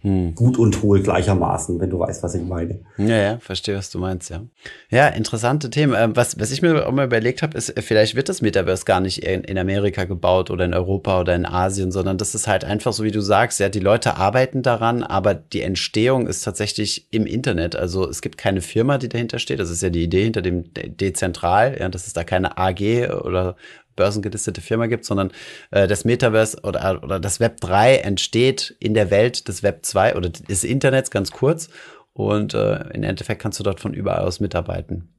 hm. 0.03 0.33
gut 0.33 0.57
und 0.57 0.81
hohl 0.81 1.01
gleichermaßen, 1.03 1.79
wenn 1.79 1.91
du 1.91 1.99
weißt, 1.99 2.23
was 2.23 2.33
ich 2.33 2.41
meine. 2.41 2.79
Ja, 2.97 3.17
ja, 3.17 3.37
verstehe, 3.37 3.75
was 3.75 3.91
du 3.91 3.99
meinst, 3.99 4.31
ja. 4.31 4.41
Ja, 4.89 5.07
interessante 5.07 5.69
Themen. 5.69 5.93
Ähm, 5.95 6.15
was, 6.15 6.39
was 6.39 6.51
ich 6.51 6.63
mir 6.63 6.87
auch 6.87 6.91
mal 6.91 7.05
überlegt 7.05 7.43
habe, 7.43 7.55
ist, 7.55 7.69
äh, 7.69 7.83
vielleicht 7.83 8.15
wird 8.15 8.27
das 8.27 8.41
Metaverse 8.41 8.85
gar 8.85 8.99
nicht 8.99 9.23
in, 9.23 9.43
in 9.43 9.59
Amerika 9.59 10.05
gebaut 10.05 10.49
oder 10.49 10.65
in 10.65 10.73
Europa 10.73 11.19
oder 11.19 11.35
in 11.35 11.45
Asien, 11.45 11.91
sondern 11.91 12.17
das 12.17 12.33
ist 12.33 12.47
halt 12.47 12.65
einfach 12.65 12.93
so, 12.93 13.03
wie 13.03 13.11
du 13.11 13.21
sagst, 13.21 13.59
ja, 13.59 13.69
die 13.69 13.79
Leute 13.79 14.17
arbeiten 14.17 14.63
daran, 14.63 15.03
aber 15.03 15.35
die 15.35 15.61
Entstehung 15.61 16.25
ist 16.25 16.41
tatsächlich 16.41 17.07
im 17.11 17.27
Internet. 17.27 17.75
Also 17.75 18.09
es 18.09 18.23
gibt 18.23 18.39
keine 18.39 18.61
Firma, 18.61 18.97
die 18.97 19.09
dahinter 19.09 19.37
steht. 19.37 19.59
Das 19.59 19.69
ist 19.69 19.83
ja 19.83 19.91
die 19.91 20.03
Idee 20.03 20.23
hinter 20.23 20.41
dem 20.41 20.73
Dezentral, 20.73 21.77
ja, 21.79 21.89
dass 21.89 22.07
es 22.07 22.13
da 22.13 22.23
keine 22.23 22.57
AG 22.57 23.11
oder 23.23 23.55
börsengelistete 23.95 24.61
Firma 24.61 24.87
gibt, 24.87 25.05
sondern 25.05 25.31
äh, 25.71 25.87
das 25.87 26.05
Metaverse 26.05 26.59
oder, 26.63 27.03
oder 27.03 27.19
das 27.19 27.39
Web 27.39 27.61
3 27.61 27.97
entsteht 27.97 28.75
in 28.79 28.93
der 28.93 29.11
Welt 29.11 29.47
des 29.47 29.63
Web 29.63 29.85
2 29.85 30.15
oder 30.15 30.29
des 30.29 30.63
Internets 30.63 31.11
ganz 31.11 31.31
kurz. 31.31 31.69
Und 32.13 32.53
äh, 32.53 32.89
im 32.93 33.03
Endeffekt 33.03 33.41
kannst 33.41 33.59
du 33.59 33.63
dort 33.63 33.79
von 33.79 33.93
überall 33.93 34.23
aus 34.23 34.39
mitarbeiten. 34.39 35.09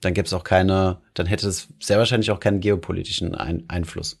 Dann 0.00 0.14
gäbe 0.14 0.26
es 0.26 0.32
auch 0.32 0.44
keine, 0.44 0.98
dann 1.14 1.26
hätte 1.26 1.48
es 1.48 1.68
sehr 1.80 1.98
wahrscheinlich 1.98 2.30
auch 2.30 2.40
keinen 2.40 2.60
geopolitischen 2.60 3.34
Ein 3.34 3.64
Einfluss. 3.68 4.20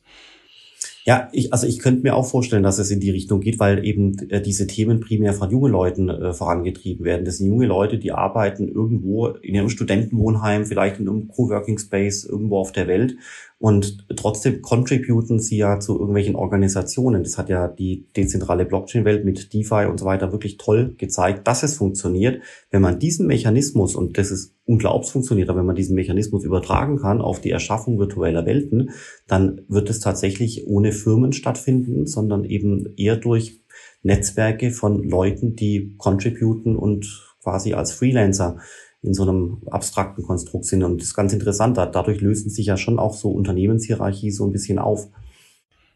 Ja, 1.04 1.28
ich, 1.32 1.52
also 1.52 1.68
ich 1.68 1.78
könnte 1.78 2.02
mir 2.02 2.16
auch 2.16 2.26
vorstellen, 2.26 2.64
dass 2.64 2.80
es 2.80 2.90
in 2.90 2.98
die 2.98 3.12
Richtung 3.12 3.40
geht, 3.40 3.60
weil 3.60 3.86
eben 3.86 4.28
äh, 4.28 4.42
diese 4.42 4.66
Themen 4.66 4.98
primär 4.98 5.34
von 5.34 5.50
jungen 5.50 5.70
Leuten 5.70 6.08
äh, 6.08 6.32
vorangetrieben 6.32 7.04
werden. 7.04 7.24
Das 7.24 7.38
sind 7.38 7.46
junge 7.46 7.66
Leute, 7.66 7.98
die 7.98 8.10
arbeiten 8.10 8.66
irgendwo 8.66 9.28
in 9.28 9.54
ihrem 9.54 9.68
Studentenwohnheim, 9.68 10.64
vielleicht 10.66 10.98
in 10.98 11.08
einem 11.08 11.28
Coworking 11.28 11.78
Space 11.78 12.24
irgendwo 12.24 12.58
auf 12.58 12.72
der 12.72 12.88
Welt 12.88 13.16
und 13.58 14.06
trotzdem 14.16 14.60
contributen 14.60 15.40
sie 15.40 15.56
ja 15.56 15.80
zu 15.80 15.98
irgendwelchen 15.98 16.36
Organisationen. 16.36 17.22
Das 17.22 17.38
hat 17.38 17.48
ja 17.48 17.68
die 17.68 18.06
dezentrale 18.14 18.66
Blockchain-Welt 18.66 19.24
mit 19.24 19.54
DeFi 19.54 19.86
und 19.86 19.98
so 19.98 20.04
weiter 20.04 20.30
wirklich 20.30 20.58
toll 20.58 20.94
gezeigt, 20.98 21.46
dass 21.46 21.62
es 21.62 21.76
funktioniert. 21.76 22.42
Wenn 22.70 22.82
man 22.82 22.98
diesen 22.98 23.26
Mechanismus, 23.26 23.96
und 23.96 24.18
das 24.18 24.30
ist 24.30 24.54
unglaublich 24.66 25.10
funktioniert, 25.10 25.48
aber 25.48 25.60
wenn 25.60 25.66
man 25.66 25.74
diesen 25.74 25.94
Mechanismus 25.94 26.44
übertragen 26.44 26.98
kann 26.98 27.22
auf 27.22 27.40
die 27.40 27.50
Erschaffung 27.50 27.98
virtueller 27.98 28.44
Welten, 28.44 28.90
dann 29.26 29.62
wird 29.68 29.88
es 29.88 30.00
tatsächlich 30.00 30.66
ohne 30.66 30.92
Firmen 30.92 31.32
stattfinden, 31.32 32.06
sondern 32.06 32.44
eben 32.44 32.92
eher 32.98 33.16
durch 33.16 33.62
Netzwerke 34.02 34.70
von 34.70 35.02
Leuten, 35.02 35.56
die 35.56 35.94
contributen 35.96 36.76
und 36.76 37.34
quasi 37.42 37.72
als 37.72 37.92
Freelancer 37.92 38.58
in 39.06 39.14
so 39.14 39.22
einem 39.22 39.62
abstrakten 39.70 40.24
Konstrukt 40.24 40.66
sind. 40.66 40.82
Und 40.82 41.00
das 41.00 41.08
ist 41.08 41.14
ganz 41.14 41.32
interessant. 41.32 41.76
Dadurch 41.76 42.20
lösen 42.20 42.50
sich 42.50 42.66
ja 42.66 42.76
schon 42.76 42.98
auch 42.98 43.14
so 43.14 43.30
Unternehmenshierarchie 43.30 44.30
so 44.30 44.46
ein 44.46 44.52
bisschen 44.52 44.78
auf. 44.78 45.08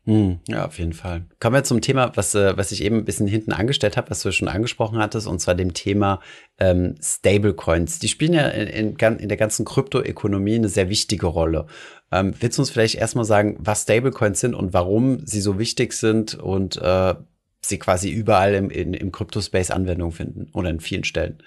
Hm, 0.06 0.40
ja, 0.48 0.66
auf 0.66 0.78
jeden 0.78 0.94
Fall. 0.94 1.26
Kommen 1.40 1.54
wir 1.54 1.64
zum 1.64 1.82
Thema, 1.82 2.12
was, 2.16 2.34
äh, 2.34 2.56
was 2.56 2.72
ich 2.72 2.82
eben 2.82 2.96
ein 2.96 3.04
bisschen 3.04 3.26
hinten 3.26 3.52
angestellt 3.52 3.98
habe, 3.98 4.10
was 4.10 4.22
du 4.22 4.32
schon 4.32 4.48
angesprochen 4.48 4.98
hattest, 4.98 5.26
und 5.26 5.40
zwar 5.40 5.54
dem 5.54 5.74
Thema 5.74 6.20
ähm, 6.58 6.94
Stablecoins. 7.02 7.98
Die 7.98 8.08
spielen 8.08 8.32
ja 8.32 8.48
in, 8.48 8.96
in, 8.96 9.18
in 9.18 9.28
der 9.28 9.36
ganzen 9.36 9.66
Kryptoökonomie 9.66 10.54
eine 10.54 10.70
sehr 10.70 10.88
wichtige 10.88 11.26
Rolle. 11.26 11.66
Ähm, 12.10 12.32
willst 12.40 12.56
du 12.56 12.62
uns 12.62 12.70
vielleicht 12.70 12.94
erstmal 12.94 13.26
sagen, 13.26 13.56
was 13.60 13.82
Stablecoins 13.82 14.40
sind 14.40 14.54
und 14.54 14.72
warum 14.72 15.26
sie 15.26 15.42
so 15.42 15.58
wichtig 15.58 15.92
sind 15.92 16.34
und 16.34 16.76
äh, 16.78 17.14
sie 17.60 17.78
quasi 17.78 18.10
überall 18.10 18.54
im, 18.54 18.70
in, 18.70 18.94
im 18.94 19.12
Crypto-Space 19.12 19.70
Anwendung 19.70 20.12
finden 20.12 20.48
oder 20.54 20.70
in 20.70 20.80
vielen 20.80 21.04
Stellen? 21.04 21.42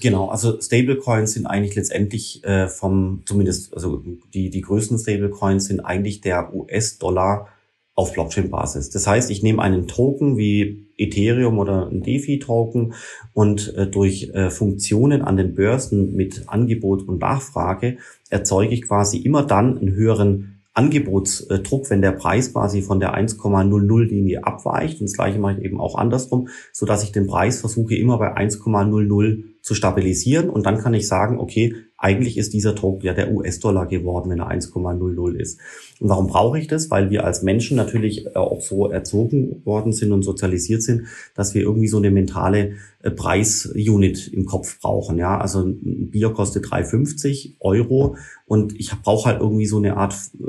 Genau, 0.00 0.28
also 0.28 0.60
Stablecoins 0.60 1.32
sind 1.32 1.46
eigentlich 1.46 1.74
letztendlich 1.74 2.44
äh, 2.44 2.68
vom, 2.68 3.22
zumindest, 3.24 3.72
also 3.72 4.02
die, 4.34 4.50
die 4.50 4.60
größten 4.60 4.98
Stablecoins 4.98 5.66
sind 5.66 5.80
eigentlich 5.80 6.20
der 6.20 6.54
US-Dollar 6.54 7.48
auf 7.94 8.12
Blockchain-Basis. 8.12 8.90
Das 8.90 9.06
heißt, 9.06 9.30
ich 9.30 9.42
nehme 9.42 9.62
einen 9.62 9.88
Token 9.88 10.36
wie 10.36 10.86
Ethereum 10.98 11.58
oder 11.58 11.88
ein 11.88 12.02
DeFi-Token 12.02 12.92
und 13.32 13.74
äh, 13.74 13.86
durch 13.86 14.30
äh, 14.34 14.50
Funktionen 14.50 15.22
an 15.22 15.38
den 15.38 15.54
Börsen 15.54 16.14
mit 16.14 16.42
Angebot 16.46 17.08
und 17.08 17.20
Nachfrage 17.20 17.96
erzeuge 18.28 18.74
ich 18.74 18.82
quasi 18.82 19.18
immer 19.18 19.44
dann 19.44 19.78
einen 19.78 19.92
höheren 19.92 20.55
Angebotsdruck, 20.76 21.88
wenn 21.90 22.02
der 22.02 22.12
Preis 22.12 22.52
quasi 22.52 22.82
von 22.82 23.00
der 23.00 23.14
1,00-Linie 23.16 24.44
abweicht. 24.44 25.00
Und 25.00 25.06
das 25.08 25.14
gleiche 25.14 25.38
mache 25.38 25.58
ich 25.58 25.64
eben 25.64 25.80
auch 25.80 25.96
andersrum, 25.96 26.48
so 26.72 26.84
ich 27.02 27.12
den 27.12 27.26
Preis 27.26 27.60
versuche 27.60 27.94
immer 27.94 28.18
bei 28.18 28.36
1,00 28.36 29.44
zu 29.62 29.74
stabilisieren. 29.74 30.50
Und 30.50 30.66
dann 30.66 30.78
kann 30.78 30.94
ich 30.94 31.08
sagen, 31.08 31.40
okay, 31.40 31.74
eigentlich 31.98 32.36
ist 32.36 32.52
dieser 32.52 32.74
Token 32.74 33.06
ja 33.06 33.14
der 33.14 33.32
US-Dollar 33.32 33.86
geworden, 33.86 34.30
wenn 34.30 34.40
er 34.40 34.50
1,00 34.50 35.34
ist. 35.36 35.58
Und 35.98 36.10
warum 36.10 36.26
brauche 36.26 36.58
ich 36.58 36.66
das? 36.66 36.90
Weil 36.90 37.10
wir 37.10 37.24
als 37.24 37.42
Menschen 37.42 37.76
natürlich 37.76 38.26
äh, 38.26 38.34
auch 38.34 38.60
so 38.60 38.88
erzogen 38.90 39.64
worden 39.64 39.92
sind 39.92 40.12
und 40.12 40.22
sozialisiert 40.22 40.82
sind, 40.82 41.06
dass 41.34 41.54
wir 41.54 41.62
irgendwie 41.62 41.88
so 41.88 41.96
eine 41.96 42.10
mentale 42.10 42.74
äh, 43.02 43.10
Preisunit 43.10 44.28
im 44.28 44.44
Kopf 44.44 44.78
brauchen. 44.80 45.16
Ja, 45.16 45.38
also 45.40 45.62
ein 45.62 46.10
Bier 46.10 46.30
kostet 46.30 46.66
3,50 46.66 47.54
Euro 47.60 48.16
und 48.44 48.78
ich 48.78 48.90
brauche 49.02 49.30
halt 49.30 49.40
irgendwie 49.40 49.66
so 49.66 49.78
eine 49.78 49.96
Art, 49.96 50.14
äh, 50.38 50.42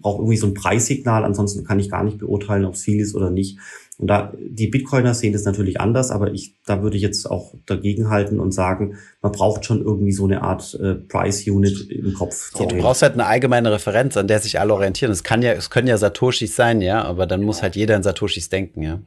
brauche 0.00 0.22
irgendwie 0.22 0.38
so 0.38 0.46
ein 0.46 0.54
Preissignal. 0.54 1.24
Ansonsten 1.24 1.64
kann 1.64 1.80
ich 1.80 1.90
gar 1.90 2.02
nicht 2.02 2.18
beurteilen, 2.18 2.64
ob 2.64 2.74
es 2.74 2.82
viel 2.82 3.00
ist 3.00 3.14
oder 3.14 3.30
nicht. 3.30 3.58
Und 3.98 4.06
da, 4.06 4.32
die 4.38 4.68
Bitcoiner 4.68 5.12
sehen 5.12 5.32
das 5.32 5.44
natürlich 5.44 5.80
anders, 5.80 6.12
aber 6.12 6.32
ich, 6.32 6.54
da 6.64 6.82
würde 6.82 6.96
ich 6.96 7.02
jetzt 7.02 7.28
auch 7.28 7.54
dagegen 7.66 8.10
halten 8.10 8.38
und 8.38 8.52
sagen, 8.52 8.96
man 9.22 9.32
braucht 9.32 9.64
schon 9.64 9.82
irgendwie 9.82 10.12
so 10.12 10.24
eine 10.24 10.42
Art 10.42 10.78
äh, 10.80 10.94
Price 10.94 11.48
Unit 11.48 11.90
im 11.90 12.14
Kopf. 12.14 12.52
Ja, 12.58 12.66
du 12.66 12.76
brauchst 12.76 13.02
halt 13.02 13.14
eine 13.14 13.26
allgemeine 13.26 13.72
Referenz, 13.72 14.16
an 14.16 14.28
der 14.28 14.38
sich 14.38 14.60
alle 14.60 14.72
orientieren. 14.72 15.10
Es 15.10 15.24
kann 15.24 15.42
ja, 15.42 15.52
es 15.52 15.68
können 15.68 15.88
ja 15.88 15.98
Satoshis 15.98 16.54
sein, 16.54 16.80
ja, 16.80 17.02
aber 17.02 17.26
dann 17.26 17.42
muss 17.42 17.60
halt 17.60 17.74
jeder 17.74 17.96
in 17.96 18.04
Satoshis 18.04 18.48
denken, 18.48 18.82
ja. 18.82 19.00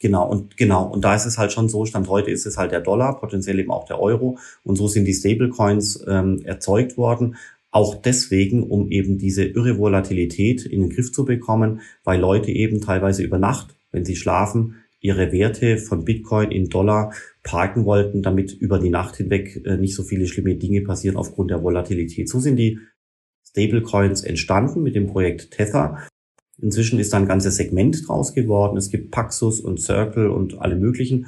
Genau, 0.00 0.28
und 0.28 0.56
genau, 0.56 0.88
und 0.88 1.04
da 1.04 1.14
ist 1.14 1.26
es 1.26 1.38
halt 1.38 1.52
schon 1.52 1.68
so, 1.68 1.84
Stand 1.84 2.08
heute 2.08 2.32
ist 2.32 2.44
es 2.44 2.58
halt 2.58 2.72
der 2.72 2.80
Dollar, 2.80 3.20
potenziell 3.20 3.60
eben 3.60 3.70
auch 3.70 3.84
der 3.84 4.00
Euro. 4.00 4.38
Und 4.64 4.74
so 4.74 4.88
sind 4.88 5.04
die 5.04 5.14
Stablecoins 5.14 6.04
ähm, 6.08 6.42
erzeugt 6.44 6.96
worden. 6.96 7.36
Auch 7.70 7.94
deswegen, 7.94 8.64
um 8.64 8.90
eben 8.90 9.18
diese 9.18 9.44
irre 9.44 9.78
Volatilität 9.78 10.66
in 10.66 10.80
den 10.80 10.90
Griff 10.90 11.12
zu 11.12 11.24
bekommen, 11.24 11.82
weil 12.02 12.18
Leute 12.18 12.50
eben 12.50 12.80
teilweise 12.80 13.22
über 13.22 13.38
Nacht 13.38 13.76
wenn 13.92 14.04
sie 14.04 14.16
schlafen, 14.16 14.76
ihre 15.00 15.32
Werte 15.32 15.78
von 15.78 16.04
Bitcoin 16.04 16.50
in 16.50 16.68
Dollar 16.68 17.12
parken 17.42 17.84
wollten, 17.84 18.22
damit 18.22 18.52
über 18.52 18.78
die 18.78 18.90
Nacht 18.90 19.16
hinweg 19.16 19.60
äh, 19.64 19.76
nicht 19.76 19.94
so 19.94 20.02
viele 20.02 20.26
schlimme 20.26 20.56
Dinge 20.56 20.82
passieren 20.82 21.16
aufgrund 21.16 21.50
der 21.50 21.62
Volatilität. 21.62 22.28
So 22.28 22.40
sind 22.40 22.56
die 22.56 22.78
Stablecoins 23.44 24.22
entstanden 24.22 24.82
mit 24.82 24.94
dem 24.94 25.08
Projekt 25.08 25.50
Tether. 25.50 25.98
Inzwischen 26.60 27.00
ist 27.00 27.12
da 27.12 27.18
ein 27.18 27.26
ganzes 27.26 27.56
Segment 27.56 28.06
draus 28.06 28.32
geworden. 28.32 28.76
Es 28.76 28.90
gibt 28.90 29.10
Paxos 29.10 29.60
und 29.60 29.80
Circle 29.80 30.28
und 30.28 30.60
alle 30.60 30.76
möglichen 30.76 31.26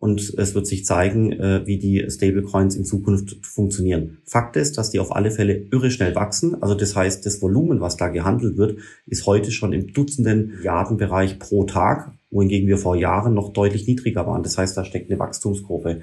und 0.00 0.32
es 0.38 0.54
wird 0.54 0.66
sich 0.66 0.86
zeigen, 0.86 1.30
äh, 1.32 1.66
wie 1.66 1.78
die 1.78 2.06
Stablecoins 2.08 2.74
in 2.74 2.86
Zukunft 2.86 3.36
funktionieren. 3.46 4.18
Fakt 4.24 4.56
ist, 4.56 4.78
dass 4.78 4.90
die 4.90 4.98
auf 4.98 5.14
alle 5.14 5.30
Fälle 5.30 5.66
irre 5.70 5.90
schnell 5.90 6.14
wachsen. 6.14 6.60
Also 6.62 6.74
das 6.74 6.96
heißt, 6.96 7.24
das 7.26 7.42
Volumen, 7.42 7.82
was 7.82 7.98
da 7.98 8.08
gehandelt 8.08 8.56
wird, 8.56 8.78
ist 9.06 9.26
heute 9.26 9.50
schon 9.50 9.74
im 9.74 9.92
Dutzenden 9.92 10.48
Milliardenbereich 10.56 11.38
pro 11.38 11.64
Tag, 11.64 12.12
wohingegen 12.30 12.66
wir 12.66 12.78
vor 12.78 12.96
Jahren 12.96 13.34
noch 13.34 13.52
deutlich 13.52 13.86
niedriger 13.86 14.26
waren. 14.26 14.42
Das 14.42 14.56
heißt, 14.56 14.74
da 14.74 14.86
steckt 14.86 15.10
eine 15.10 15.20
Wachstumskurve 15.20 16.00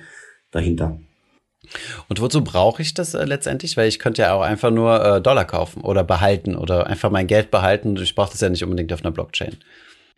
dahinter. 0.52 1.00
Und 2.08 2.22
wozu 2.22 2.44
brauche 2.44 2.84
ich 2.84 2.94
das 2.94 3.16
äh, 3.16 3.26
letztendlich? 3.26 3.78
Weil 3.78 3.88
ich 3.88 3.98
könnte 3.98 4.22
ja 4.22 4.34
auch 4.34 4.44
einfach 4.44 4.70
nur 4.70 5.04
äh, 5.04 5.22
Dollar 5.22 5.46
kaufen 5.46 5.82
oder 5.82 6.04
behalten 6.04 6.56
oder 6.56 6.86
einfach 6.86 7.10
mein 7.10 7.26
Geld 7.26 7.50
behalten. 7.50 7.98
Ich 7.98 8.14
brauche 8.14 8.32
das 8.32 8.42
ja 8.42 8.50
nicht 8.50 8.64
unbedingt 8.64 8.94
auf 8.94 9.04
einer 9.04 9.12
Blockchain. 9.12 9.58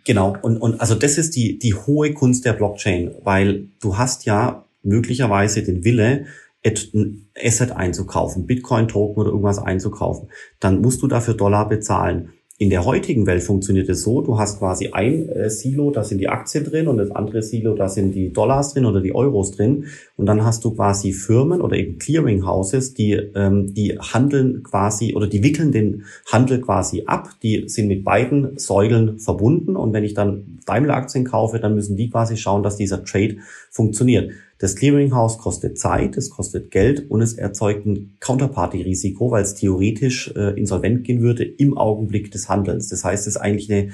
Genau, 0.06 0.36
und, 0.42 0.58
und 0.58 0.80
also 0.82 0.96
das 0.96 1.18
ist 1.18 1.36
die, 1.36 1.60
die 1.60 1.74
hohe 1.74 2.14
Kunst 2.14 2.46
der 2.46 2.54
Blockchain, 2.54 3.16
weil 3.24 3.68
du 3.82 3.98
hast 3.98 4.26
ja 4.26 4.66
möglicherweise 4.84 5.64
den 5.64 5.84
Wille, 5.84 6.26
ein 6.66 7.30
Asset 7.42 7.72
einzukaufen, 7.72 8.46
Bitcoin-Token 8.46 9.22
oder 9.22 9.30
irgendwas 9.30 9.60
einzukaufen. 9.60 10.30
Dann 10.60 10.82
musst 10.82 11.02
du 11.02 11.08
dafür 11.08 11.34
Dollar 11.34 11.70
bezahlen. 11.70 12.34
In 12.62 12.70
der 12.70 12.84
heutigen 12.84 13.26
Welt 13.26 13.42
funktioniert 13.42 13.88
es 13.88 14.04
so, 14.04 14.20
du 14.20 14.38
hast 14.38 14.60
quasi 14.60 14.90
ein 14.90 15.30
äh, 15.30 15.50
Silo, 15.50 15.92
da 15.92 16.04
sind 16.04 16.18
die 16.18 16.28
Aktien 16.28 16.66
drin 16.66 16.90
und 16.90 16.98
das 16.98 17.10
andere 17.10 17.42
Silo, 17.42 17.74
da 17.74 17.88
sind 17.88 18.14
die 18.14 18.34
Dollars 18.34 18.74
drin 18.74 18.84
oder 18.84 19.00
die 19.00 19.16
Euros 19.16 19.52
drin. 19.52 19.86
Und 20.18 20.26
dann 20.26 20.44
hast 20.44 20.66
du 20.66 20.72
quasi 20.72 21.14
Firmen 21.14 21.62
oder 21.62 21.78
eben 21.78 22.00
Clearinghouses, 22.00 22.94
die, 22.94 23.14
ähm, 23.14 23.74
die 23.74 23.98
handeln 23.98 24.62
quasi 24.64 25.16
oder 25.16 25.28
die 25.28 25.42
wickeln 25.42 25.72
den 25.72 26.04
Handel 26.30 26.60
quasi 26.60 27.04
ab. 27.06 27.30
Die 27.44 27.70
sind 27.70 27.88
mit 27.88 28.04
beiden 28.04 28.60
Säulen 28.60 29.20
verbunden. 29.20 29.78
Und 29.78 29.94
wenn 29.94 30.04
ich 30.04 30.14
dann 30.14 30.60
Daimler-Aktien 30.66 31.24
kaufe, 31.24 31.62
dann 31.62 31.76
müssen 31.76 31.96
die 31.96 32.10
quasi 32.10 32.36
schauen, 32.36 32.62
dass 32.62 32.76
dieser 32.76 33.06
Trade 33.06 33.38
funktioniert. 33.70 34.32
Das 34.60 34.76
Clearinghouse 34.76 35.38
kostet 35.38 35.80
Zeit, 35.80 36.18
es 36.18 36.30
kostet 36.30 36.70
Geld 36.70 37.10
und 37.10 37.22
es 37.22 37.34
erzeugt 37.34 37.86
ein 37.86 38.18
Counterparty-Risiko, 38.20 39.32
weil 39.32 39.42
es 39.42 39.56
theoretisch 39.56 40.34
äh, 40.36 40.60
insolvent 40.60 41.06
gehen 41.06 41.22
würde 41.22 41.46
im 41.46 41.78
Augenblick 41.78 42.30
des 42.30 42.50
Handelns. 42.50 42.90
Das 42.90 43.06
heißt, 43.06 43.26
es 43.26 43.36
ist 43.36 43.42
eigentlich 43.42 43.72
eine 43.72 43.92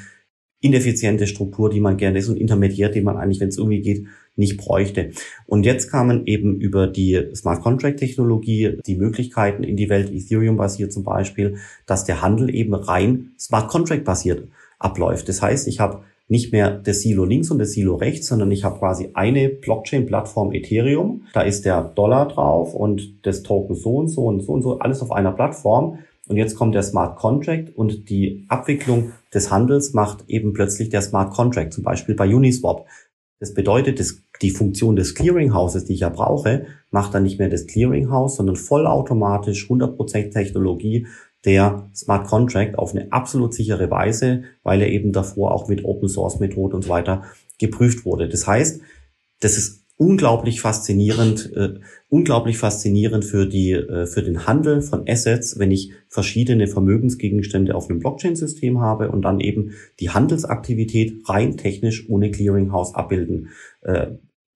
ineffiziente 0.62 1.28
Struktur, 1.28 1.70
die 1.70 1.80
man 1.80 1.98
gerne 1.98 2.18
ist 2.18 2.30
und 2.30 2.38
Intermediär, 2.38 2.90
den 2.90 3.04
man 3.04 3.18
eigentlich, 3.18 3.40
wenn 3.40 3.50
es 3.50 3.60
irgendwie 3.60 3.82
geht, 3.82 4.08
nicht 4.36 4.58
bräuchte. 4.58 5.12
Und 5.46 5.66
jetzt 5.66 5.92
kamen 5.92 6.26
eben 6.26 6.60
über 6.60 6.88
die 6.88 7.30
Smart 7.36 7.62
Contract 7.62 8.00
Technologie 8.00 8.80
die 8.86 8.96
Möglichkeiten 8.96 9.64
in 9.64 9.78
die 9.78 9.90
Welt, 9.90 10.12
Ethereum 10.12 10.58
basiert 10.58 10.92
zum 10.92 11.04
Beispiel, 11.04 11.58
dass 11.86 12.06
der 12.06 12.24
Handel 12.24 12.54
eben 12.54 12.74
rein 12.74 13.34
Smart 13.38 13.70
Contract 13.70 14.04
basiert 14.04 14.48
abläuft. 14.80 15.30
Das 15.30 15.44
heißt, 15.44 15.68
ich 15.68 15.80
habe 15.80 16.04
nicht 16.28 16.52
mehr 16.52 16.72
das 16.72 17.02
Silo 17.02 17.24
links 17.24 17.52
und 17.52 17.60
das 17.60 17.72
Silo 17.72 17.96
rechts, 17.96 18.28
sondern 18.28 18.52
ich 18.52 18.64
habe 18.64 18.80
quasi 18.80 19.12
eine 19.14 19.50
Blockchain-Plattform 19.50 20.54
Ethereum. 20.54 21.24
Da 21.34 21.42
ist 21.42 21.66
der 21.66 21.84
Dollar 21.84 22.28
drauf 22.28 22.74
und 22.74 23.26
das 23.26 23.44
Token 23.44 23.76
so 23.76 23.98
und 23.98 24.08
so 24.08 24.26
und 24.26 24.42
so 24.42 24.54
und 24.54 24.62
so, 24.64 24.80
alles 24.80 25.02
auf 25.02 25.12
einer 25.12 25.32
Plattform. 25.32 26.00
Und 26.28 26.38
jetzt 26.38 26.56
kommt 26.56 26.74
der 26.74 26.82
Smart 26.82 27.18
Contract 27.18 27.76
und 27.76 28.10
die 28.10 28.46
Abwicklung 28.48 29.12
des 29.34 29.52
Handels 29.52 29.94
macht 29.94 30.24
eben 30.28 30.54
plötzlich 30.54 30.90
der 30.90 31.02
Smart 31.02 31.32
Contract, 31.32 31.74
zum 31.74 31.84
Beispiel 31.84 32.16
bei 32.16 32.28
Uniswap. 32.28 32.88
Das 33.40 33.54
bedeutet, 33.54 34.00
dass 34.00 34.24
die 34.42 34.50
Funktion 34.50 34.96
des 34.96 35.14
Clearinghouses, 35.14 35.86
die 35.86 35.94
ich 35.94 36.00
ja 36.00 36.10
brauche, 36.10 36.66
macht 36.90 37.14
dann 37.14 37.24
nicht 37.24 37.38
mehr 37.38 37.50
das 37.50 37.68
Clearinghouse, 37.68 38.38
sondern 38.38 38.56
vollautomatisch 38.56 39.70
100% 39.70 40.32
Technologie 40.32 41.06
der 41.46 41.90
Smart 41.96 42.28
Contract 42.28 42.78
auf 42.78 42.92
eine 42.92 43.12
absolut 43.12 43.54
sichere 43.54 43.90
Weise, 43.92 44.44
weil 44.64 44.82
er 44.82 44.90
eben 44.90 45.12
davor 45.12 45.54
auch 45.54 45.68
mit 45.68 45.86
Open 45.86 46.10
Source 46.10 46.40
Methoden 46.40 46.76
und 46.76 46.84
so 46.84 46.90
weiter 46.90 47.24
geprüft 47.60 48.06
wurde. 48.06 48.28
Das 48.28 48.48
heißt, 48.48 48.82
das 49.40 49.58
ist 49.58 49.86
unglaublich 49.98 50.60
faszinierend, 50.60 51.54
äh, 51.56 51.76
unglaublich 52.10 52.58
faszinierend 52.58 53.24
für 53.24 53.46
die 53.46 53.72
äh, 53.72 54.06
für 54.06 54.24
den 54.24 54.46
Handel 54.46 54.82
von 54.82 55.08
Assets, 55.08 55.58
wenn 55.58 55.72
ich 55.72 55.92
verschiedene 56.10 56.68
Vermögensgegenstände 56.68 57.76
auf 57.76 57.90
einem 57.90 58.00
Blockchain-System 58.00 58.82
habe 58.82 59.10
und 59.10 59.22
dann 59.22 59.40
eben 59.40 59.72
die 60.00 60.10
Handelsaktivität 60.10 61.30
rein 61.30 61.58
technisch 61.58 62.10
ohne 62.10 62.32
Clearinghouse 62.32 62.94
abbilden 62.94 63.50
äh, 63.82 64.08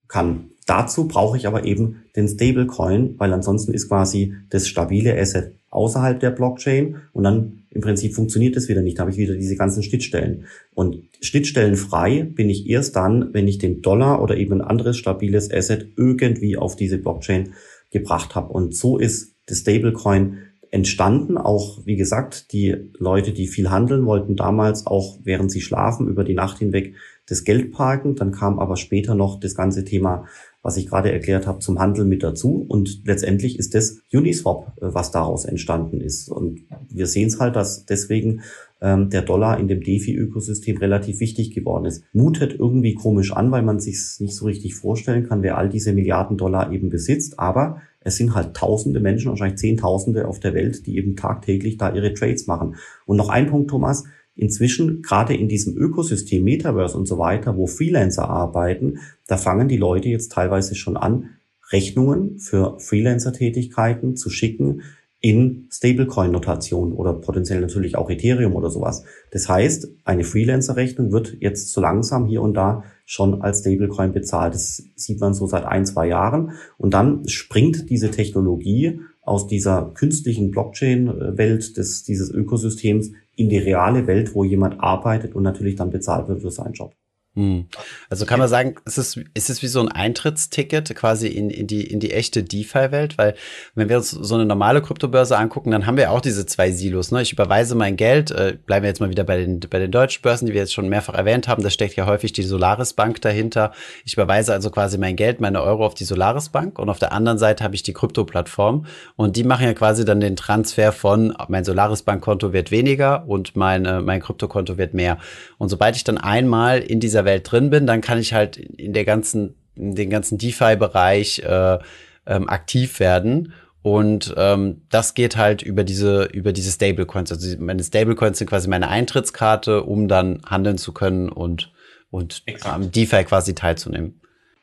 kann. 0.08 0.51
Dazu 0.69 1.07
brauche 1.07 1.35
ich 1.35 1.47
aber 1.47 1.65
eben 1.65 2.03
den 2.15 2.27
Stablecoin, 2.27 3.15
weil 3.17 3.33
ansonsten 3.33 3.73
ist 3.73 3.88
quasi 3.88 4.35
das 4.51 4.67
stabile 4.67 5.19
Asset 5.19 5.55
außerhalb 5.71 6.19
der 6.19 6.29
Blockchain 6.29 6.97
und 7.11 7.23
dann 7.23 7.63
im 7.71 7.81
Prinzip 7.81 8.13
funktioniert 8.13 8.55
es 8.55 8.69
wieder 8.69 8.83
nicht. 8.83 8.99
Da 8.99 9.01
habe 9.01 9.11
ich 9.11 9.17
wieder 9.17 9.33
diese 9.33 9.55
ganzen 9.55 9.81
Schnittstellen. 9.81 10.45
Und 10.75 11.01
schnittstellenfrei 11.21 12.21
bin 12.21 12.51
ich 12.51 12.69
erst 12.69 12.95
dann, 12.95 13.33
wenn 13.33 13.47
ich 13.47 13.57
den 13.57 13.81
Dollar 13.81 14.21
oder 14.21 14.38
eben 14.38 14.53
ein 14.53 14.61
anderes 14.61 14.97
stabiles 14.97 15.51
Asset 15.51 15.88
irgendwie 15.97 16.55
auf 16.55 16.75
diese 16.75 16.99
Blockchain 16.99 17.53
gebracht 17.89 18.35
habe. 18.35 18.53
Und 18.53 18.75
so 18.75 18.99
ist 18.99 19.33
das 19.47 19.59
Stablecoin 19.59 20.38
entstanden. 20.69 21.39
Auch, 21.39 21.83
wie 21.85 21.95
gesagt, 21.95 22.53
die 22.53 22.75
Leute, 22.99 23.33
die 23.33 23.47
viel 23.47 23.71
handeln, 23.71 24.05
wollten 24.05 24.35
damals 24.35 24.85
auch, 24.85 25.17
während 25.23 25.51
sie 25.51 25.61
schlafen, 25.61 26.07
über 26.07 26.23
die 26.23 26.35
Nacht 26.35 26.59
hinweg 26.59 26.93
das 27.27 27.43
Geld 27.43 27.71
parken. 27.71 28.15
Dann 28.15 28.31
kam 28.31 28.59
aber 28.59 28.75
später 28.75 29.15
noch 29.15 29.39
das 29.39 29.55
ganze 29.55 29.83
Thema 29.83 30.25
was 30.61 30.77
ich 30.77 30.87
gerade 30.87 31.11
erklärt 31.11 31.47
habe, 31.47 31.59
zum 31.59 31.79
Handel 31.79 32.05
mit 32.05 32.23
dazu. 32.23 32.65
Und 32.67 33.05
letztendlich 33.05 33.57
ist 33.57 33.75
das 33.75 34.01
Uniswap, 34.13 34.73
äh, 34.81 34.93
was 34.93 35.11
daraus 35.11 35.45
entstanden 35.45 36.01
ist. 36.01 36.29
Und 36.29 36.61
wir 36.89 37.07
sehen 37.07 37.27
es 37.27 37.39
halt, 37.39 37.55
dass 37.55 37.85
deswegen 37.85 38.41
ähm, 38.81 39.09
der 39.09 39.21
Dollar 39.21 39.59
in 39.59 39.67
dem 39.67 39.81
DeFi-Ökosystem 39.81 40.77
relativ 40.77 41.19
wichtig 41.19 41.51
geworden 41.51 41.85
ist. 41.85 42.03
Mutet 42.13 42.53
irgendwie 42.53 42.93
komisch 42.93 43.31
an, 43.33 43.51
weil 43.51 43.63
man 43.63 43.79
sich 43.79 43.97
nicht 44.19 44.35
so 44.35 44.45
richtig 44.45 44.75
vorstellen 44.75 45.27
kann, 45.27 45.43
wer 45.43 45.57
all 45.57 45.69
diese 45.69 45.93
Milliarden 45.93 46.37
Dollar 46.37 46.71
eben 46.71 46.89
besitzt. 46.89 47.39
Aber 47.39 47.81
es 48.01 48.15
sind 48.15 48.35
halt 48.35 48.55
tausende 48.55 48.99
Menschen, 48.99 49.29
wahrscheinlich 49.29 49.59
Zehntausende 49.59 50.27
auf 50.27 50.39
der 50.39 50.53
Welt, 50.53 50.85
die 50.85 50.97
eben 50.97 51.15
tagtäglich 51.15 51.77
da 51.77 51.93
ihre 51.93 52.13
Trades 52.13 52.47
machen. 52.47 52.75
Und 53.05 53.17
noch 53.17 53.29
ein 53.29 53.47
Punkt, 53.47 53.69
Thomas, 53.69 54.05
inzwischen 54.39 55.01
gerade 55.01 55.36
in 55.36 55.48
diesem 55.48 55.77
Ökosystem 55.77 56.43
Metaverse 56.43 56.98
und 56.98 57.08
so 57.08 57.17
weiter, 57.17 57.58
wo 57.58 57.67
Freelancer 57.67 58.29
arbeiten, 58.29 59.00
da 59.27 59.38
fangen 59.38 59.67
die 59.67 59.77
Leute 59.77 60.10
jetzt 60.10 60.31
teilweise 60.31 60.75
schon 60.75 60.98
an, 60.98 61.31
Rechnungen 61.72 62.39
für 62.39 62.79
Freelancer-Tätigkeiten 62.79 64.15
zu 64.15 64.29
schicken 64.29 64.81
in 65.22 65.67
Stablecoin-Notation 65.69 66.93
oder 66.93 67.13
potenziell 67.13 67.60
natürlich 67.60 67.98
auch 67.98 68.10
Ethereum 68.10 68.55
oder 68.55 68.69
sowas. 68.69 69.03
Das 69.31 69.50
heißt, 69.50 69.89
eine 70.05 70.24
Freelancer-Rechnung 70.24 71.12
wird 71.12 71.38
jetzt 71.41 71.74
so 71.74 71.81
langsam 71.81 72.25
hier 72.25 72.41
und 72.41 72.53
da 72.53 72.84
schon 73.05 73.41
als 73.41 73.60
Stablecoin 73.60 74.13
bezahlt. 74.13 74.53
Das 74.53 74.84
sieht 74.96 75.19
man 75.19 75.34
so 75.34 75.46
seit 75.46 75.65
ein, 75.65 75.86
zwei 75.86 76.08
Jahren. 76.08 76.53
Und 76.77 76.93
dann 76.93 77.27
springt 77.27 77.89
diese 77.89 78.12
Technologie 78.12 79.01
aus 79.22 79.48
dieser 79.48 79.91
künstlichen 79.93 80.51
Blockchain-Welt 80.51 81.75
des, 81.77 82.03
dieses 82.03 82.31
Ökosystems 82.31 83.12
in 83.39 83.48
die 83.48 83.58
reale 83.58 84.05
Welt, 84.05 84.36
wo 84.36 84.43
jemand 84.43 84.81
arbeitet 84.81 85.34
und 85.34 85.43
natürlich 85.43 85.75
dann 85.75 85.91
bezahlt 85.91 86.27
wird 86.27 86.41
für 86.41 86.51
seinen 86.51 86.74
Job. 86.74 86.93
Hm. 87.36 87.67
Also 88.09 88.25
kann 88.25 88.39
man 88.39 88.50
sagen, 88.50 88.75
ist 88.86 88.98
es, 88.98 89.15
ist 89.36 89.50
es 89.50 89.62
wie 89.62 89.67
so 89.67 89.79
ein 89.79 89.88
Eintrittsticket 89.88 90.93
quasi 90.95 91.27
in, 91.27 91.50
in, 91.50 91.67
die, 91.67 91.83
in 91.83 92.00
die 92.00 92.12
echte 92.12 92.43
DeFi-Welt? 92.43 93.17
Weil 93.19 93.36
wenn 93.75 93.88
wir 93.88 93.98
uns 93.98 94.09
so 94.09 94.36
eine 94.36 94.45
normale 94.45 94.81
Kryptobörse 94.81 95.38
angucken, 95.38 95.69
dann 95.71 95.86
haben 95.86 95.95
wir 95.95 96.12
auch 96.12 96.21
diese 96.21 96.48
zwei 96.48 96.71
Silos. 96.71 97.12
Ne? 97.12 97.21
Ich 97.21 97.31
überweise 97.31 97.75
mein 97.75 97.95
Geld, 97.95 98.31
äh, 98.31 98.57
bleiben 98.65 98.83
wir 98.83 98.89
jetzt 98.89 99.00
mal 99.00 99.12
wieder 99.12 99.24
bei 99.24 99.38
den, 99.38 99.59
bei 99.59 99.79
den 99.79 99.91
deutschen 99.91 100.24
Börsen, 100.24 100.48
die 100.48 100.53
wir 100.53 100.62
jetzt 100.62 100.74
schon 100.74 100.89
mehrfach 100.89 101.13
erwähnt 101.13 101.48
haben. 101.48 101.63
Da 101.63 101.69
steckt 101.69 101.95
ja 101.95 102.07
häufig 102.07 102.33
die 102.33 102.43
Solaris 102.43 102.93
Bank 102.93 103.21
dahinter. 103.21 103.74
Ich 104.05 104.13
überweise 104.13 104.51
also 104.51 104.71
quasi 104.71 104.98
mein 104.98 105.15
Geld, 105.15 105.39
meine 105.39 105.62
Euro 105.62 105.86
auf 105.86 105.93
die 105.93 106.05
Solaris 106.05 106.50
Bank 106.50 106.79
und 106.79 106.89
auf 106.89 107.00
der 107.00 107.13
anderen 107.13 107.38
Seite 107.38 107.63
habe 107.63 107.75
ich 107.75 107.83
die 107.83 107.93
Krypto-Plattform 107.93 108.86
und 109.15 109.36
die 109.36 109.43
machen 109.43 109.65
ja 109.65 109.74
quasi 109.74 110.03
dann 110.03 110.19
den 110.19 110.36
Transfer 110.36 110.91
von 110.91 111.33
mein 111.48 111.63
Solaris 111.63 112.01
Bankkonto 112.01 112.53
wird 112.53 112.71
weniger 112.71 113.27
und 113.27 113.55
mein, 113.55 113.86
äh, 113.86 114.01
mein 114.01 114.19
Kryptokonto 114.19 114.77
wird 114.77 114.93
mehr. 114.93 115.19
Und 115.57 115.69
sobald 115.69 115.95
ich 115.95 116.03
dann 116.03 116.17
einmal 116.17 116.79
in 116.79 117.00
dieser 117.00 117.18
Welt 117.25 117.51
drin 117.51 117.69
bin, 117.69 117.88
dann 117.88 118.01
kann 118.01 118.19
ich 118.19 118.33
halt 118.33 118.57
in 118.57 118.93
der 118.93 119.05
ganzen, 119.05 119.55
in 119.75 119.95
den 119.95 120.09
ganzen 120.09 120.38
DeFi-Bereich 120.38 121.39
äh, 121.39 121.79
ähm, 122.25 122.49
aktiv 122.49 122.99
werden. 122.99 123.53
Und 123.81 124.33
ähm, 124.38 124.81
das 124.89 125.13
geht 125.13 125.38
halt 125.38 125.61
über 125.61 125.83
diese, 125.83 126.25
über 126.25 126.51
diese 126.51 126.71
Stablecoins. 126.71 127.31
Also 127.31 127.57
meine 127.59 127.83
Stablecoins 127.83 128.38
sind 128.38 128.49
quasi 128.49 128.67
meine 128.67 128.89
Eintrittskarte, 128.89 129.83
um 129.83 130.07
dann 130.07 130.41
handeln 130.45 130.77
zu 130.77 130.93
können 130.93 131.29
und, 131.29 131.71
und 132.11 132.43
am 132.63 132.91
DeFi 132.91 133.23
quasi 133.23 133.55
teilzunehmen. 133.55 134.19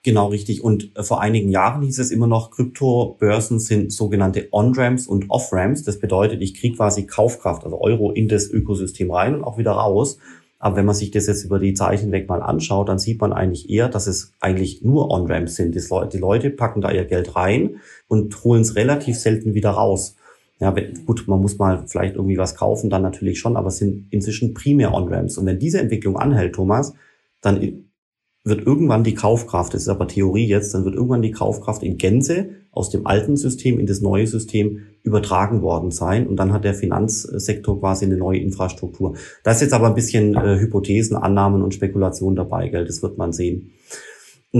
Genau 0.07 0.29
richtig. 0.29 0.63
Und 0.63 0.97
äh, 0.97 1.03
vor 1.03 1.21
einigen 1.21 1.49
Jahren 1.49 1.83
hieß 1.83 1.99
es 1.99 2.13
immer 2.13 2.29
noch, 2.29 2.53
Kryptobörsen 2.53 3.59
sind 3.59 3.93
sogenannte 3.93 4.49
On-Ramps 4.53 5.09
und 5.09 5.31
Off-Ramps. 5.31 5.83
Das 5.83 5.99
bedeutet, 5.99 6.43
ich 6.43 6.55
kriege 6.55 6.77
quasi 6.77 7.07
Kaufkraft, 7.07 7.65
also 7.65 7.81
Euro 7.81 8.13
in 8.13 8.29
das 8.29 8.49
Ökosystem 8.49 9.11
rein 9.11 9.35
und 9.35 9.43
auch 9.43 9.59
wieder 9.59 9.73
raus. 9.73 10.19
Aber 10.59 10.77
wenn 10.77 10.87
man 10.87 10.95
sich 10.95 11.11
das 11.11 11.27
jetzt 11.27 11.45
über 11.45 11.59
die 11.59 11.75
Zeichen 11.75 12.13
weg 12.13 12.29
mal 12.29 12.43
anschaut, 12.43 12.89
dann 12.89 12.99
sieht 12.99 13.21
man 13.21 13.33
eigentlich 13.33 13.69
eher, 13.69 13.89
dass 13.89 14.07
es 14.07 14.33
eigentlich 14.41 14.83
nur 14.83 15.11
On-Ramps 15.11 15.57
sind. 15.57 15.75
Die 15.75 16.19
Leute 16.19 16.51
packen 16.51 16.81
da 16.81 16.91
ihr 16.91 17.05
Geld 17.05 17.37
rein 17.37 17.81
und 18.09 18.43
holen 18.43 18.63
es 18.63 18.75
relativ 18.75 19.19
selten 19.19 19.55
wieder 19.55 19.71
raus. 19.71 20.17
Ja, 20.59 20.75
gut, 21.05 21.29
man 21.29 21.43
muss 21.43 21.59
mal 21.59 21.85
vielleicht 21.87 22.15
irgendwie 22.15 22.39
was 22.39 22.55
kaufen, 22.55 22.89
dann 22.89 23.03
natürlich 23.03 23.39
schon, 23.39 23.59
aber 23.59 23.69
es 23.69 23.77
sind 23.77 24.07
inzwischen 24.11 24.55
primär 24.55 24.95
On-Ramps. 24.95 25.37
Und 25.37 25.45
wenn 25.45 25.59
diese 25.59 25.79
Entwicklung 25.79 26.17
anhält, 26.17 26.55
Thomas, 26.55 26.95
dann 27.43 27.85
wird 28.47 28.65
irgendwann 28.65 29.03
die 29.03 29.15
Kaufkraft, 29.15 29.75
das 29.75 29.83
ist 29.83 29.89
aber 29.89 30.07
Theorie 30.07 30.47
jetzt, 30.47 30.73
dann 30.73 30.85
wird 30.85 30.95
irgendwann 30.95 31.21
die 31.21 31.33
Kaufkraft 31.33 31.83
in 31.83 31.99
Gänze 31.99 32.51
aus 32.71 32.91
dem 32.91 33.07
alten 33.07 33.37
System 33.37 33.81
in 33.81 33.87
das 33.87 34.01
neue 34.01 34.27
System 34.27 34.83
übertragen 35.03 35.63
worden 35.63 35.91
sein. 35.91 36.27
Und 36.29 36.37
dann 36.37 36.53
hat 36.53 36.65
der 36.65 36.75
Finanzsektor 36.75 37.81
quasi 37.81 38.05
eine 38.05 38.17
neue 38.17 38.39
Infrastruktur. 38.39 39.17
Da 39.43 39.51
ist 39.51 39.63
jetzt 39.63 39.73
aber 39.73 39.89
ein 39.89 39.95
bisschen 39.95 40.37
äh, 40.37 40.59
Hypothesen, 40.61 41.17
Annahmen 41.17 41.63
und 41.63 41.75
Spekulationen 41.75 42.37
dabei, 42.37 42.69
gell? 42.69 42.85
Das 42.85 43.03
wird 43.03 43.19
man 43.19 43.33
sehen. 43.33 43.73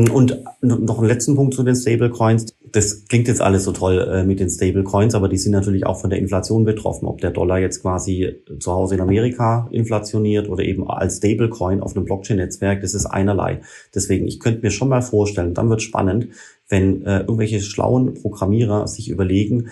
Und 0.05 0.45
noch 0.61 0.99
einen 0.99 1.09
letzten 1.09 1.37
Punkt 1.37 1.55
zu 1.55 1.63
den 1.63 1.75
Stablecoins. 1.75 2.55
Das 2.71 3.07
klingt 3.07 3.29
jetzt 3.29 3.41
alles 3.41 3.65
so 3.65 3.73
toll 3.73 3.99
äh, 3.99 4.25
mit 4.25 4.41
den 4.41 4.51
Stablecoins, 4.51 5.15
aber 5.15 5.31
die 5.31 5.39
sind 5.39 5.53
natürlich 5.53 5.87
auch 5.87 5.99
von 5.99 6.11
der 6.11 6.19
Inflation 6.19 6.65
betroffen. 6.65 7.07
Ob 7.07 7.23
der 7.23 7.31
Dollar 7.31 7.59
jetzt 7.59 7.81
quasi 7.81 8.43
zu 8.61 8.73
Hause 8.73 8.97
in 8.97 9.01
Amerika 9.01 9.69
inflationiert 9.71 10.51
oder 10.51 10.65
eben 10.65 10.87
als 10.87 11.17
Stablecoin 11.17 11.81
auf 11.81 11.97
einem 11.97 12.05
Blockchain-Netzwerk, 12.05 12.83
das 12.83 12.93
ist 12.93 13.07
einerlei. 13.07 13.63
Deswegen, 13.95 14.27
ich 14.27 14.39
könnte 14.39 14.61
mir 14.61 14.71
schon 14.71 14.91
mal 14.91 15.01
vorstellen, 15.01 15.55
dann 15.55 15.71
wird 15.71 15.81
spannend, 15.81 16.29
wenn 16.69 17.03
äh, 17.07 17.21
irgendwelche 17.21 17.63
schlauen 17.63 18.13
Programmierer 18.13 18.89
sich 18.89 19.09
überlegen, 19.09 19.69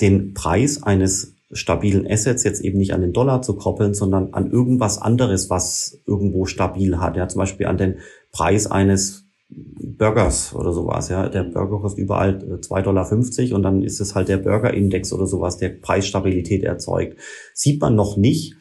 den 0.00 0.32
Preis 0.32 0.82
eines 0.82 1.34
stabilen 1.52 2.06
Assets 2.10 2.42
jetzt 2.42 2.62
eben 2.62 2.78
nicht 2.78 2.94
an 2.94 3.02
den 3.02 3.12
Dollar 3.12 3.42
zu 3.42 3.54
koppeln, 3.54 3.92
sondern 3.92 4.32
an 4.32 4.50
irgendwas 4.50 4.96
anderes, 4.96 5.50
was 5.50 6.00
irgendwo 6.06 6.46
stabil 6.46 6.98
hat. 6.98 7.18
Ja, 7.18 7.28
zum 7.28 7.40
Beispiel 7.40 7.66
an 7.66 7.76
den 7.76 7.96
Preis 8.32 8.66
eines 8.66 9.27
Burgers 9.50 10.54
oder 10.54 10.72
sowas. 10.72 11.08
Ja, 11.08 11.28
der 11.28 11.44
Burger 11.44 11.80
kostet 11.80 12.04
überall 12.04 12.38
2,50 12.38 12.82
Dollar 12.82 13.56
und 13.56 13.62
dann 13.62 13.82
ist 13.82 14.00
es 14.00 14.14
halt 14.14 14.28
der 14.28 14.36
Burger-Index 14.36 15.12
oder 15.12 15.26
sowas, 15.26 15.56
der 15.56 15.70
Preisstabilität 15.70 16.64
erzeugt. 16.64 17.18
Sieht 17.54 17.80
man 17.80 17.94
noch 17.94 18.16
nicht. 18.16 18.56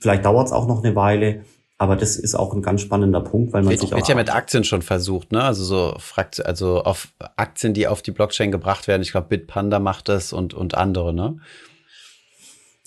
Vielleicht 0.00 0.24
dauert 0.24 0.48
es 0.48 0.52
auch 0.52 0.68
noch 0.68 0.84
eine 0.84 0.94
Weile. 0.94 1.44
Aber 1.80 1.94
das 1.94 2.16
ist 2.16 2.34
auch 2.34 2.54
ein 2.54 2.60
ganz 2.60 2.80
spannender 2.80 3.20
Punkt, 3.20 3.52
weil 3.52 3.62
man 3.62 3.70
wird, 3.70 3.80
sich 3.80 3.92
auch. 3.92 3.96
Wird 3.98 4.08
ja 4.08 4.16
mit 4.16 4.34
Aktien 4.34 4.64
schon 4.64 4.82
versucht, 4.82 5.30
ne? 5.30 5.44
Also 5.44 5.62
so 5.62 5.94
Frakt 5.98 6.44
also 6.44 6.82
auf 6.82 7.06
Aktien, 7.36 7.72
die 7.72 7.86
auf 7.86 8.02
die 8.02 8.10
Blockchain 8.10 8.50
gebracht 8.50 8.88
werden. 8.88 9.02
Ich 9.02 9.12
glaube, 9.12 9.28
Bitpanda 9.28 9.78
macht 9.78 10.08
das 10.08 10.32
und, 10.32 10.54
und 10.54 10.74
andere, 10.74 11.14
ne? 11.14 11.38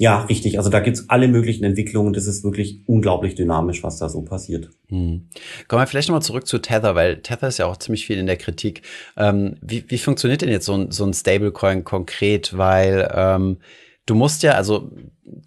Ja, 0.02 0.24
richtig. 0.24 0.58
Also 0.58 0.72
da 0.72 0.80
gibt's 0.80 1.06
alle 1.10 1.28
möglichen 1.28 1.64
Entwicklungen. 1.64 2.12
Das 2.12 2.26
ist 2.26 2.44
wirklich 2.44 2.80
unglaublich 2.88 3.36
dynamisch, 3.36 3.84
was 3.84 4.00
da 4.00 4.10
so 4.10 4.24
passiert. 4.24 4.72
Hm. 4.88 5.28
Kommen 5.68 5.82
wir 5.84 5.86
vielleicht 5.86 6.10
nochmal 6.10 6.24
zurück 6.24 6.48
zu 6.48 6.58
Tether, 6.58 6.96
weil 6.96 7.18
Tether 7.18 7.50
ist 7.50 7.60
ja 7.60 7.68
auch 7.68 7.78
ziemlich 7.78 8.08
viel 8.08 8.18
in 8.18 8.26
der 8.26 8.38
Kritik. 8.38 8.82
Ähm, 9.16 9.58
wie, 9.62 9.84
wie 9.90 10.00
funktioniert 10.00 10.42
denn 10.42 10.50
jetzt 10.50 10.66
so 10.66 10.74
ein, 10.74 10.90
so 10.90 11.06
ein 11.06 11.14
Stablecoin 11.14 11.84
konkret? 11.84 12.58
Weil 12.58 13.12
ähm, 13.14 13.58
du 14.06 14.16
musst 14.16 14.44
ja, 14.44 14.54
also 14.54 14.92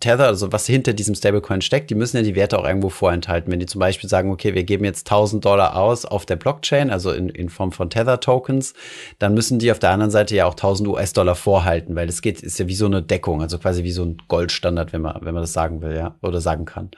Tether, 0.01 0.27
also 0.27 0.53
was 0.53 0.67
hinter 0.67 0.93
diesem 0.93 1.15
Stablecoin 1.15 1.61
steckt, 1.61 1.91
die 1.91 1.95
müssen 1.95 2.17
ja 2.17 2.23
die 2.23 2.35
Werte 2.35 2.59
auch 2.59 2.65
irgendwo 2.65 2.89
vorenthalten. 2.89 3.53
Wenn 3.53 3.61
die 3.61 3.67
zum 3.67 3.81
Beispiel 3.81 4.09
sagen, 4.09 4.31
okay, 4.31 4.55
wir 4.55 4.65
geben 4.65 4.85
jetzt 4.85 5.07
1000 5.11 5.45
Dollar 5.45 5.77
aus 5.77 6.05
auf 6.05 6.27
der 6.27 6.37
Blockchain, 6.37 6.91
also 6.91 7.13
in, 7.13 7.29
in 7.29 7.49
Form 7.49 7.73
von 7.73 7.91
Tether-Tokens, 7.91 8.75
dann 9.19 9.35
müssen 9.35 9.59
die 9.59 9.71
auf 9.71 9.79
der 9.79 9.91
anderen 9.91 10.11
Seite 10.11 10.35
ja 10.35 10.47
auch 10.47 10.55
1000 10.55 10.89
US-Dollar 10.89 11.35
vorhalten, 11.35 11.95
weil 11.97 12.07
das 12.07 12.23
geht, 12.23 12.43
ist 12.43 12.59
ja 12.59 12.67
wie 12.69 12.75
so 12.75 12.87
eine 12.87 13.03
Deckung, 13.03 13.43
also 13.43 13.59
quasi 13.59 13.85
wie 13.85 13.93
so 13.93 14.05
ein 14.05 14.17
Goldstandard, 14.29 14.93
wenn 14.93 15.03
man, 15.03 15.17
wenn 15.23 15.35
man 15.35 15.43
das 15.43 15.53
sagen 15.53 15.83
will, 15.83 15.95
ja, 15.97 16.17
oder 16.23 16.41
sagen 16.41 16.65
kann. 16.65 16.91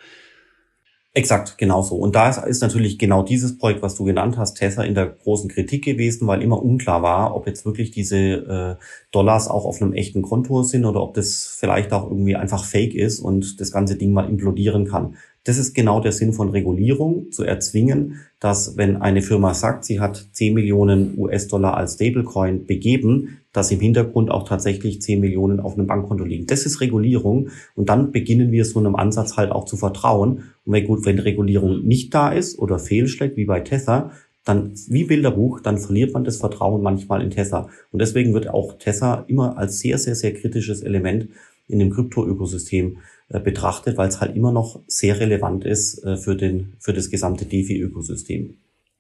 Exakt, 1.17 1.57
genau 1.57 1.81
so. 1.81 1.97
Und 1.97 2.15
da 2.15 2.29
ist 2.29 2.61
natürlich 2.61 2.99
genau 2.99 3.23
dieses 3.23 3.57
Projekt, 3.57 3.81
was 3.81 3.95
du 3.95 4.05
genannt 4.05 4.37
hast, 4.37 4.59
Tether 4.59 4.85
in 4.85 4.95
der 4.95 5.07
großen 5.07 5.49
Kritik 5.49 5.83
gewesen, 5.83 6.27
weil 6.27 6.43
immer 6.43 6.63
unklar 6.63 7.03
war, 7.03 7.35
ob 7.35 7.47
jetzt 7.47 7.65
wirklich 7.65 7.91
diese 7.91 8.19
äh, 8.19 8.75
Dollars 9.13 9.49
auch 9.49 9.65
auf 9.65 9.81
einem 9.81 9.95
echten 9.95 10.21
Konto 10.21 10.63
sind 10.63 10.85
oder 10.85 11.01
ob 11.01 11.15
das 11.15 11.57
vielleicht 11.59 11.95
auch 11.95 12.11
irgendwie 12.11 12.37
einfach 12.37 12.65
fake 12.65 12.95
ist 12.95 13.21
und 13.21 13.63
das 13.63 13.73
ganze 13.73 13.97
Ding 13.97 14.13
mal 14.13 14.29
implodieren 14.29 14.87
kann. 14.87 15.17
Das 15.45 15.57
ist 15.57 15.73
genau 15.73 16.01
der 16.01 16.13
Sinn 16.13 16.35
von 16.35 16.51
Regulierung, 16.51 17.33
zu 17.33 17.45
erzwingen, 17.45 18.21
dass 18.39 18.77
wenn 18.77 18.97
eine 18.97 19.23
Firma 19.23 19.55
sagt, 19.55 19.87
sie 19.87 20.01
hat 20.01 20.29
10 20.33 20.53
Millionen 20.53 21.17
US-Dollar 21.17 21.79
als 21.79 21.95
Stablecoin 21.95 22.67
begeben, 22.67 23.39
dass 23.57 23.71
im 23.71 23.81
Hintergrund 23.81 24.31
auch 24.31 24.47
tatsächlich 24.47 25.01
10 25.01 25.21
Millionen 25.21 25.61
auf 25.61 25.75
einem 25.75 25.87
Bankkonto 25.87 26.25
liegen. 26.25 26.47
Das 26.47 26.67
ist 26.67 26.81
Regulierung 26.81 27.49
und 27.75 27.89
dann 27.89 28.13
beginnen 28.13 28.53
wir 28.53 28.65
so 28.65 28.79
einem 28.79 28.97
Ansatz 28.97 29.37
halt 29.37 29.51
auch 29.51 29.65
zu 29.65 29.77
vertrauen. 29.77 30.45
Und 30.65 30.73
wenn 30.73 30.87
gut, 30.87 31.07
wenn 31.07 31.19
Regulierung 31.19 31.83
nicht 31.83 32.13
da 32.15 32.31
ist 32.31 32.59
oder 32.59 32.79
fehlschlägt, 32.79 33.37
wie 33.37 33.47
bei 33.47 33.61
Tether, 33.61 34.11
dann 34.45 34.75
wie 34.89 35.05
Bilderbuch, 35.05 35.61
dann 35.61 35.79
verliert 35.79 36.13
man 36.13 36.25
das 36.25 36.37
Vertrauen 36.37 36.83
manchmal 36.83 37.23
in 37.23 37.31
Tether. 37.31 37.69
Und 37.93 38.01
deswegen 38.01 38.35
wird 38.35 38.49
auch 38.49 38.79
Tether 38.79 39.25
immer 39.27 39.57
als 39.57 39.81
sehr, 39.81 39.99
sehr, 39.99 40.15
sehr 40.15 40.35
kritisches 40.35 40.83
Element 40.83 41.29
in 41.67 41.79
dem 41.79 41.91
Krypto-Ökosystem 41.91 42.99
äh, 43.29 43.41
betrachtet, 43.41 43.97
weil 43.97 44.09
es 44.09 44.21
halt 44.21 44.37
immer 44.37 44.53
noch 44.53 44.81
sehr 44.87 45.19
relevant 45.19 45.65
ist 45.65 46.05
äh, 46.05 46.17
für, 46.17 46.37
den, 46.37 46.75
für 46.79 46.93
das 46.93 47.11
gesamte 47.11 47.45
DeFi-Ökosystem. 47.45 48.55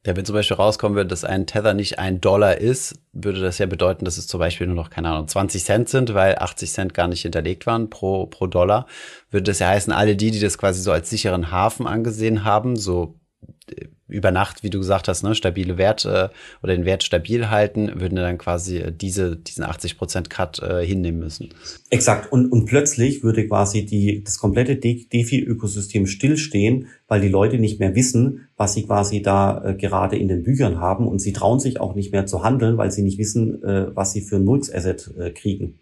Ja, 0.06 0.16
wenn 0.16 0.24
zum 0.24 0.34
Beispiel 0.34 0.56
rauskommen 0.56 0.94
würde, 0.94 1.08
dass 1.08 1.24
ein 1.24 1.46
Tether 1.48 1.74
nicht 1.74 1.98
ein 1.98 2.20
Dollar 2.20 2.58
ist, 2.58 2.94
würde 3.12 3.40
das 3.40 3.58
ja 3.58 3.66
bedeuten, 3.66 4.04
dass 4.04 4.18
es 4.18 4.28
zum 4.28 4.38
Beispiel 4.38 4.68
nur 4.68 4.76
noch, 4.76 4.88
keine 4.88 5.08
Ahnung, 5.08 5.26
20 5.26 5.64
Cent 5.64 5.88
sind, 5.88 6.14
weil 6.14 6.38
80 6.38 6.70
Cent 6.70 6.94
gar 6.94 7.08
nicht 7.08 7.22
hinterlegt 7.22 7.66
waren 7.66 7.90
pro, 7.90 8.26
pro 8.26 8.46
Dollar. 8.46 8.86
Würde 9.32 9.50
das 9.50 9.58
ja 9.58 9.66
heißen, 9.66 9.92
alle 9.92 10.14
die, 10.14 10.30
die 10.30 10.38
das 10.38 10.58
quasi 10.58 10.80
so 10.80 10.92
als 10.92 11.10
sicheren 11.10 11.50
Hafen 11.50 11.88
angesehen 11.88 12.44
haben, 12.44 12.76
so 12.76 13.18
über 14.08 14.30
Nacht, 14.30 14.62
wie 14.62 14.70
du 14.70 14.78
gesagt 14.78 15.08
hast, 15.08 15.22
ne, 15.22 15.34
stabile 15.34 15.78
Werte 15.78 16.30
äh, 16.32 16.62
oder 16.62 16.76
den 16.76 16.84
Wert 16.84 17.02
stabil 17.02 17.50
halten, 17.50 18.00
würden 18.00 18.16
dann 18.16 18.38
quasi 18.38 18.78
äh, 18.78 18.92
diese, 18.92 19.36
diesen 19.36 19.64
80% 19.64 20.28
Cut 20.28 20.62
äh, 20.62 20.86
hinnehmen 20.86 21.18
müssen. 21.18 21.48
Exakt. 21.90 22.30
Und, 22.30 22.52
und 22.52 22.66
plötzlich 22.66 23.24
würde 23.24 23.46
quasi 23.48 23.84
die, 23.84 24.22
das 24.22 24.38
komplette 24.38 24.76
DeFi-Ökosystem 24.76 26.06
stillstehen, 26.06 26.86
weil 27.08 27.20
die 27.20 27.28
Leute 27.28 27.58
nicht 27.58 27.80
mehr 27.80 27.94
wissen, 27.94 28.48
was 28.56 28.74
sie 28.74 28.84
quasi 28.84 29.22
da 29.22 29.64
äh, 29.64 29.74
gerade 29.74 30.16
in 30.16 30.28
den 30.28 30.44
Büchern 30.44 30.80
haben 30.80 31.08
und 31.08 31.18
sie 31.18 31.32
trauen 31.32 31.58
sich 31.58 31.80
auch 31.80 31.94
nicht 31.94 32.12
mehr 32.12 32.26
zu 32.26 32.44
handeln, 32.44 32.78
weil 32.78 32.92
sie 32.92 33.02
nicht 33.02 33.18
wissen, 33.18 33.62
äh, 33.64 33.94
was 33.94 34.12
sie 34.12 34.20
für 34.20 34.36
ein 34.36 34.44
Mulks-Asset 34.44 35.14
äh, 35.18 35.30
kriegen. 35.30 35.80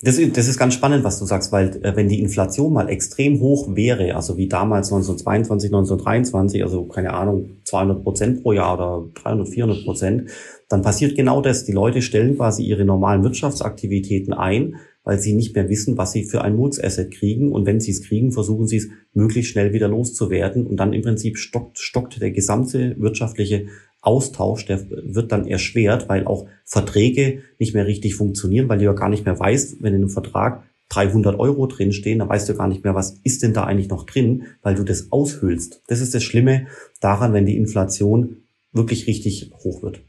Das, 0.00 0.20
das 0.32 0.48
ist 0.48 0.58
ganz 0.58 0.74
spannend, 0.74 1.04
was 1.04 1.18
du 1.18 1.24
sagst, 1.24 1.52
weil 1.52 1.80
äh, 1.82 1.96
wenn 1.96 2.08
die 2.08 2.20
Inflation 2.20 2.72
mal 2.72 2.88
extrem 2.88 3.40
hoch 3.40 3.74
wäre, 3.74 4.14
also 4.16 4.36
wie 4.36 4.48
damals 4.48 4.92
1922, 4.92 5.68
1923, 5.68 6.62
also 6.62 6.84
keine 6.86 7.14
Ahnung, 7.14 7.58
200 7.64 8.02
Prozent 8.02 8.42
pro 8.42 8.52
Jahr 8.52 8.74
oder 8.74 9.08
300, 9.14 9.48
400 9.48 9.84
Prozent, 9.84 10.30
dann 10.68 10.82
passiert 10.82 11.16
genau 11.16 11.40
das. 11.40 11.64
Die 11.64 11.72
Leute 11.72 12.02
stellen 12.02 12.36
quasi 12.36 12.64
ihre 12.64 12.84
normalen 12.84 13.22
Wirtschaftsaktivitäten 13.22 14.34
ein, 14.34 14.76
weil 15.04 15.20
sie 15.20 15.34
nicht 15.34 15.54
mehr 15.54 15.68
wissen, 15.68 15.96
was 15.96 16.12
sie 16.12 16.24
für 16.24 16.42
ein 16.42 16.56
Moods-Asset 16.56 17.12
kriegen. 17.12 17.52
Und 17.52 17.64
wenn 17.64 17.80
sie 17.80 17.92
es 17.92 18.02
kriegen, 18.02 18.32
versuchen 18.32 18.66
sie 18.66 18.78
es 18.78 18.88
möglichst 19.12 19.52
schnell 19.52 19.72
wieder 19.72 19.88
loszuwerden. 19.88 20.66
Und 20.66 20.76
dann 20.78 20.92
im 20.92 21.02
Prinzip 21.02 21.38
stockt, 21.38 21.78
stockt 21.78 22.20
der 22.20 22.30
gesamte 22.30 22.96
wirtschaftliche 22.98 23.66
Austausch, 24.06 24.66
der 24.66 24.88
wird 24.90 25.32
dann 25.32 25.46
erschwert, 25.46 26.08
weil 26.08 26.26
auch 26.26 26.46
Verträge 26.64 27.42
nicht 27.58 27.74
mehr 27.74 27.86
richtig 27.86 28.14
funktionieren, 28.14 28.68
weil 28.68 28.78
du 28.78 28.84
ja 28.84 28.92
gar 28.92 29.08
nicht 29.08 29.24
mehr 29.24 29.38
weißt, 29.38 29.82
wenn 29.82 29.94
in 29.94 30.02
einem 30.02 30.10
Vertrag 30.10 30.64
300 30.90 31.38
Euro 31.38 31.66
drinstehen, 31.66 32.18
dann 32.18 32.28
weißt 32.28 32.48
du 32.48 32.54
gar 32.54 32.68
nicht 32.68 32.84
mehr, 32.84 32.94
was 32.94 33.18
ist 33.24 33.42
denn 33.42 33.54
da 33.54 33.64
eigentlich 33.64 33.88
noch 33.88 34.06
drin, 34.06 34.44
weil 34.62 34.74
du 34.74 34.84
das 34.84 35.10
aushüllst. 35.10 35.82
Das 35.86 36.00
ist 36.00 36.14
das 36.14 36.22
Schlimme 36.22 36.66
daran, 37.00 37.32
wenn 37.32 37.46
die 37.46 37.56
Inflation 37.56 38.42
wirklich 38.72 39.06
richtig 39.06 39.50
hoch 39.64 39.82
wird. 39.82 40.00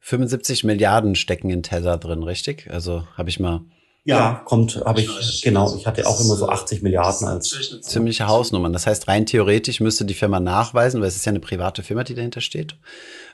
75 0.00 0.64
Milliarden 0.64 1.14
stecken 1.16 1.50
in 1.50 1.62
Tether 1.62 1.98
drin, 1.98 2.22
richtig? 2.22 2.68
Also 2.70 3.04
habe 3.16 3.28
ich 3.28 3.40
mal 3.40 3.62
ja, 4.08 4.40
kommt, 4.46 4.82
habe 4.86 5.02
ich, 5.02 5.42
genau, 5.42 5.76
ich 5.76 5.86
hatte 5.86 6.06
auch 6.06 6.18
immer 6.18 6.34
so 6.34 6.48
80 6.48 6.80
Milliarden 6.82 7.28
als. 7.28 7.78
Ziemliche 7.82 8.26
Hausnummern. 8.26 8.72
Das 8.72 8.86
heißt, 8.86 9.06
rein 9.06 9.26
theoretisch 9.26 9.80
müsste 9.80 10.06
die 10.06 10.14
Firma 10.14 10.40
nachweisen, 10.40 11.02
weil 11.02 11.08
es 11.08 11.16
ist 11.16 11.26
ja 11.26 11.30
eine 11.30 11.40
private 11.40 11.82
Firma, 11.82 12.04
die 12.04 12.14
dahinter 12.14 12.40
steht, 12.40 12.76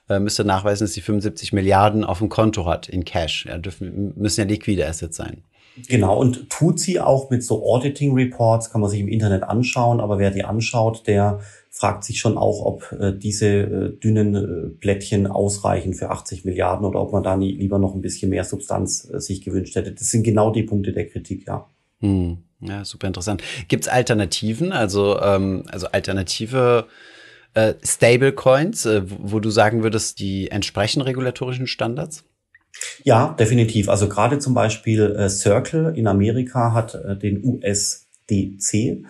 äh, 0.08 0.18
müsste 0.18 0.44
nachweisen, 0.44 0.84
dass 0.84 0.94
sie 0.94 1.00
75 1.00 1.52
Milliarden 1.52 2.02
auf 2.02 2.18
dem 2.18 2.28
Konto 2.28 2.66
hat 2.66 2.88
in 2.88 3.04
Cash. 3.04 3.46
Ja, 3.46 3.58
dürfen, 3.58 4.14
müssen 4.16 4.40
ja 4.40 4.46
liquide 4.46 4.84
Assets 4.84 5.16
sein. 5.16 5.44
Genau, 5.88 6.18
und 6.18 6.50
tut 6.50 6.80
sie 6.80 6.98
auch 6.98 7.30
mit 7.30 7.44
so 7.44 7.64
Auditing 7.64 8.14
Reports, 8.14 8.70
kann 8.70 8.80
man 8.80 8.90
sich 8.90 8.98
im 8.98 9.08
Internet 9.08 9.44
anschauen, 9.44 10.00
aber 10.00 10.18
wer 10.18 10.32
die 10.32 10.44
anschaut, 10.44 11.06
der 11.06 11.38
fragt 11.74 12.04
sich 12.04 12.20
schon 12.20 12.38
auch, 12.38 12.64
ob 12.64 12.92
äh, 13.00 13.12
diese 13.12 13.48
äh, 13.48 13.98
dünnen 13.98 14.34
äh, 14.37 14.68
Blättchen 14.78 15.26
ausreichen 15.26 15.92
für 15.92 16.10
80 16.10 16.44
Milliarden 16.44 16.87
oder 16.87 17.00
ob 17.00 17.12
man 17.12 17.24
da 17.24 17.37
nie, 17.37 17.52
lieber 17.56 17.80
noch 17.80 17.96
ein 17.96 18.00
bisschen 18.00 18.30
mehr 18.30 18.44
Substanz 18.44 19.10
äh, 19.12 19.18
sich 19.18 19.42
gewünscht 19.42 19.74
hätte. 19.74 19.90
Das 19.90 20.08
sind 20.08 20.22
genau 20.22 20.52
die 20.52 20.62
Punkte 20.62 20.92
der 20.92 21.08
Kritik, 21.08 21.48
ja. 21.48 21.68
Hm. 21.98 22.38
Ja, 22.60 22.84
super 22.84 23.08
interessant. 23.08 23.42
Gibt 23.66 23.84
es 23.84 23.88
Alternativen, 23.88 24.70
also, 24.70 25.20
ähm, 25.20 25.64
also 25.66 25.88
alternative 25.88 26.87
äh, 27.54 27.74
Stablecoins, 27.82 28.87
äh, 28.87 29.02
wo 29.06 29.40
du 29.40 29.50
sagen 29.50 29.82
würdest, 29.82 30.20
die 30.20 30.52
entsprechen 30.52 31.02
regulatorischen 31.02 31.66
Standards? 31.66 32.24
Ja, 33.02 33.34
definitiv. 33.37 33.88
Also 33.88 34.08
gerade 34.08 34.38
zum 34.38 34.54
Beispiel 34.54 35.02
äh, 35.16 35.28
Circle 35.28 35.92
in 35.96 36.06
Amerika 36.06 36.72
hat 36.72 36.94
äh, 36.94 37.18
den 37.18 37.42
USDC 37.44 39.04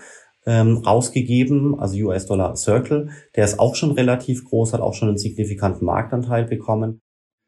ähm, 0.47 0.79
rausgegeben, 0.79 1.79
also 1.79 1.97
US-Dollar 1.97 2.57
Circle. 2.57 3.09
Der 3.37 3.45
ist 3.45 3.59
auch 3.59 3.75
schon 3.75 3.93
relativ 3.93 4.45
groß, 4.45 4.73
hat 4.73 4.81
auch 4.81 4.95
schon 4.95 5.09
einen 5.09 5.19
signifikanten 5.19 5.85
Marktanteil 5.85 6.45
bekommen. 6.45 7.01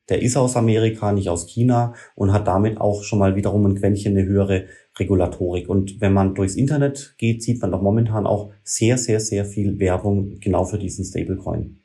Der 0.09 0.23
ist 0.23 0.37
aus 0.37 0.57
Amerika, 0.57 1.13
nicht 1.13 1.29
aus 1.29 1.47
China 1.47 1.95
und 2.15 2.33
hat 2.33 2.47
damit 2.47 2.81
auch 2.81 3.03
schon 3.03 3.19
mal 3.19 3.35
wiederum 3.35 3.67
ein 3.67 3.75
Quäntchen 3.75 4.17
eine 4.17 4.27
höhere 4.27 4.67
Regulatorik. 4.99 5.69
Und 5.69 6.01
wenn 6.01 6.13
man 6.13 6.35
durchs 6.35 6.55
Internet 6.55 7.15
geht, 7.19 7.43
sieht 7.43 7.61
man 7.61 7.73
doch 7.73 7.83
momentan 7.83 8.27
auch 8.27 8.53
sehr, 8.63 8.99
sehr, 8.99 9.19
sehr 9.19 9.45
viel 9.45 9.81
Werbung 9.81 10.39
genau 10.39 10.65
für 10.65 10.79
diesen 10.79 11.05
Stablecoin. 11.05 11.81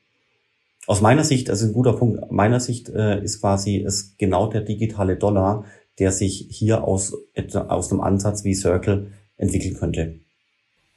Aus 0.87 1.01
meiner 1.01 1.23
Sicht, 1.23 1.49
also 1.49 1.65
ein 1.65 1.73
guter 1.73 1.93
Punkt, 1.93 2.31
meiner 2.31 2.59
Sicht 2.59 2.89
äh, 2.89 3.23
ist 3.23 3.41
quasi 3.41 3.83
es 3.83 4.17
genau 4.17 4.47
der 4.47 4.61
digitale 4.61 5.15
Dollar, 5.15 5.65
der 5.99 6.11
sich 6.11 6.47
hier 6.49 6.83
aus, 6.83 7.15
aus 7.53 7.91
einem 7.91 8.01
Ansatz 8.01 8.43
wie 8.43 8.55
Circle 8.55 9.11
entwickeln 9.37 9.75
könnte. 9.75 10.19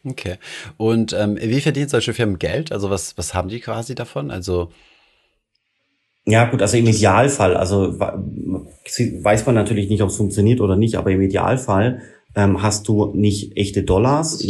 Okay. 0.04 0.36
Und 0.76 1.12
ähm, 1.12 1.38
wie 1.40 1.60
verdienen 1.60 1.88
solche 1.88 2.12
Firmen 2.12 2.38
Geld? 2.38 2.72
Also 2.72 2.90
was, 2.90 3.16
was 3.16 3.34
haben 3.34 3.48
die 3.48 3.60
quasi 3.60 3.94
davon? 3.94 4.30
Also 4.30 4.70
ja, 6.26 6.46
gut, 6.46 6.62
also 6.62 6.76
im 6.78 6.86
Idealfall, 6.86 7.54
also 7.54 7.98
weiß 7.98 9.44
man 9.44 9.54
natürlich 9.54 9.90
nicht, 9.90 10.02
ob 10.02 10.08
es 10.08 10.16
funktioniert 10.16 10.60
oder 10.62 10.74
nicht, 10.74 10.94
aber 10.94 11.10
im 11.10 11.20
Idealfall 11.20 12.00
ähm, 12.34 12.62
hast 12.62 12.88
du 12.88 13.12
nicht 13.14 13.56
echte 13.56 13.82
Dollars. 13.82 14.42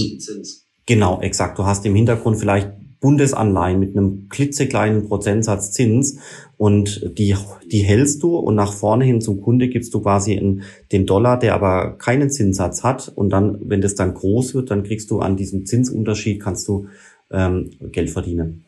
Genau, 0.86 1.20
exakt. 1.20 1.58
Du 1.58 1.66
hast 1.66 1.84
im 1.84 1.96
Hintergrund 1.96 2.38
vielleicht 2.38 2.70
Bundesanleihen 3.00 3.78
mit 3.78 3.96
einem 3.96 4.28
klitzekleinen 4.28 5.08
Prozentsatz 5.08 5.72
Zins 5.72 6.18
und 6.56 7.10
die, 7.18 7.36
die 7.70 7.80
hältst 7.80 8.22
du 8.22 8.36
und 8.36 8.54
nach 8.54 8.72
vorne 8.72 9.04
hin 9.04 9.20
zum 9.20 9.40
Kunde 9.40 9.68
gibst 9.68 9.92
du 9.94 10.00
quasi 10.00 10.34
in 10.34 10.62
den 10.92 11.06
Dollar, 11.06 11.38
der 11.38 11.54
aber 11.54 11.98
keinen 11.98 12.30
Zinssatz 12.30 12.82
hat 12.82 13.12
und 13.14 13.30
dann, 13.30 13.58
wenn 13.68 13.80
das 13.80 13.94
dann 13.94 14.14
groß 14.14 14.54
wird, 14.54 14.70
dann 14.70 14.84
kriegst 14.84 15.10
du 15.10 15.20
an 15.20 15.36
diesem 15.36 15.66
Zinsunterschied, 15.66 16.40
kannst 16.40 16.66
du 16.68 16.86
ähm, 17.30 17.70
Geld 17.92 18.10
verdienen. 18.10 18.64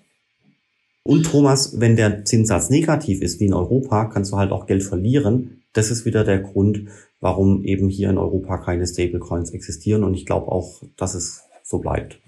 Und 1.02 1.24
Thomas, 1.24 1.80
wenn 1.80 1.94
der 1.94 2.24
Zinssatz 2.24 2.68
negativ 2.68 3.22
ist, 3.22 3.38
wie 3.38 3.46
in 3.46 3.54
Europa, 3.54 4.06
kannst 4.06 4.32
du 4.32 4.36
halt 4.36 4.50
auch 4.50 4.66
Geld 4.66 4.82
verlieren. 4.82 5.62
Das 5.72 5.92
ist 5.92 6.04
wieder 6.04 6.24
der 6.24 6.40
Grund, 6.40 6.86
warum 7.20 7.62
eben 7.62 7.88
hier 7.88 8.10
in 8.10 8.18
Europa 8.18 8.58
keine 8.58 8.86
Stablecoins 8.86 9.50
existieren 9.50 10.02
und 10.02 10.14
ich 10.14 10.26
glaube 10.26 10.50
auch, 10.50 10.82
dass 10.96 11.14
es 11.14 11.44
so 11.62 11.78
bleibt. 11.78 12.20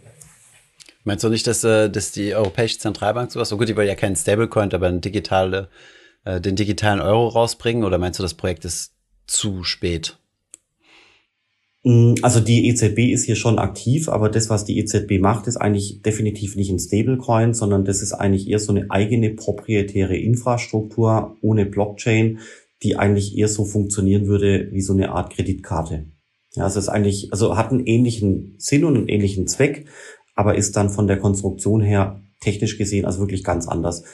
Meinst 1.08 1.24
du 1.24 1.30
nicht, 1.30 1.46
dass, 1.46 1.64
äh, 1.64 1.88
dass 1.88 2.12
die 2.12 2.34
Europäische 2.34 2.78
Zentralbank 2.78 3.32
sowas, 3.32 3.48
so 3.48 3.56
gut, 3.56 3.66
die 3.66 3.76
wollen 3.76 3.88
ja 3.88 3.94
keinen 3.94 4.14
Stablecoin, 4.14 4.70
aber 4.74 4.88
eine 4.88 5.00
digitale, 5.00 5.70
äh, 6.26 6.38
den 6.38 6.54
digitalen 6.54 7.00
Euro 7.00 7.28
rausbringen? 7.28 7.82
Oder 7.82 7.96
meinst 7.96 8.18
du, 8.18 8.22
das 8.22 8.34
Projekt 8.34 8.66
ist 8.66 8.92
zu 9.26 9.64
spät? 9.64 10.18
Mm, 11.82 12.16
also 12.20 12.40
die 12.40 12.68
EZB 12.68 13.10
ist 13.10 13.24
hier 13.24 13.36
schon 13.36 13.58
aktiv, 13.58 14.10
aber 14.10 14.28
das, 14.28 14.50
was 14.50 14.66
die 14.66 14.78
EZB 14.78 15.18
macht, 15.18 15.46
ist 15.46 15.56
eigentlich 15.56 16.02
definitiv 16.02 16.56
nicht 16.56 16.70
ein 16.70 16.78
Stablecoin, 16.78 17.54
sondern 17.54 17.86
das 17.86 18.02
ist 18.02 18.12
eigentlich 18.12 18.46
eher 18.46 18.58
so 18.58 18.74
eine 18.74 18.90
eigene 18.90 19.30
proprietäre 19.30 20.18
Infrastruktur 20.18 21.38
ohne 21.40 21.64
Blockchain, 21.64 22.40
die 22.82 22.96
eigentlich 22.96 23.34
eher 23.38 23.48
so 23.48 23.64
funktionieren 23.64 24.26
würde 24.26 24.68
wie 24.72 24.82
so 24.82 24.92
eine 24.92 25.12
Art 25.12 25.32
Kreditkarte. 25.32 26.04
Ja, 26.54 26.64
also 26.64 26.78
es 26.78 26.86
ist 26.86 26.90
eigentlich, 26.90 27.32
also 27.32 27.56
hat 27.56 27.70
einen 27.70 27.86
ähnlichen 27.86 28.56
Sinn 28.58 28.84
und 28.84 28.96
einen 28.96 29.08
ähnlichen 29.08 29.46
Zweck, 29.46 29.86
aber 30.38 30.54
ist 30.54 30.76
dann 30.76 30.88
von 30.88 31.08
der 31.08 31.18
Konstruktion 31.18 31.80
her 31.80 32.20
technisch 32.38 32.78
gesehen 32.78 33.04
also 33.06 33.18
wirklich 33.18 33.42
ganz 33.42 33.66
anders. 33.66 34.04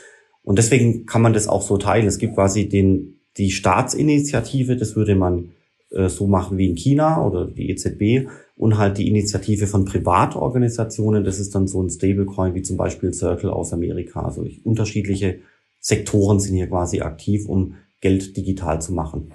Und 0.43 0.57
deswegen 0.59 1.05
kann 1.05 1.21
man 1.21 1.35
das 1.35 1.49
auch 1.49 1.61
so 1.61 1.77
teilen. 1.77 2.07
Es 2.07 2.17
gibt 2.17 2.35
quasi 2.35 2.67
den, 2.67 3.21
die 3.37 3.51
Staatsinitiative, 3.51 4.79
das 4.79 4.97
würde 4.97 5.17
man 5.17 5.51
äh, 5.91 6.09
so 6.09 6.27
machen 6.27 6.57
wie 6.57 6.71
in 6.71 6.77
China 6.77 7.27
oder 7.27 7.45
die 7.47 7.69
EZB. 7.69 8.27
und 8.57 8.79
halt 8.79 8.97
die 8.97 9.09
Initiative 9.09 9.67
von 9.67 9.85
Privatorganisationen. 9.85 11.25
Das 11.25 11.39
ist 11.39 11.55
dann 11.55 11.69
so 11.69 11.83
ein 11.83 11.91
Stablecoin 11.91 12.55
wie 12.55 12.63
zum 12.63 12.79
Beispiel 12.79 13.13
Circle 13.13 13.51
aus 13.51 13.75
Amerika. 13.75 14.23
Also 14.23 14.47
unterschiedliche 14.63 15.41
Sektoren 15.81 16.41
sind 16.41 16.55
hier 16.55 16.69
quasi 16.69 17.03
aktiv, 17.03 17.47
um 17.47 17.75
Geld 18.01 18.35
digital 18.35 18.81
zu 18.81 18.95
machen. 18.95 19.33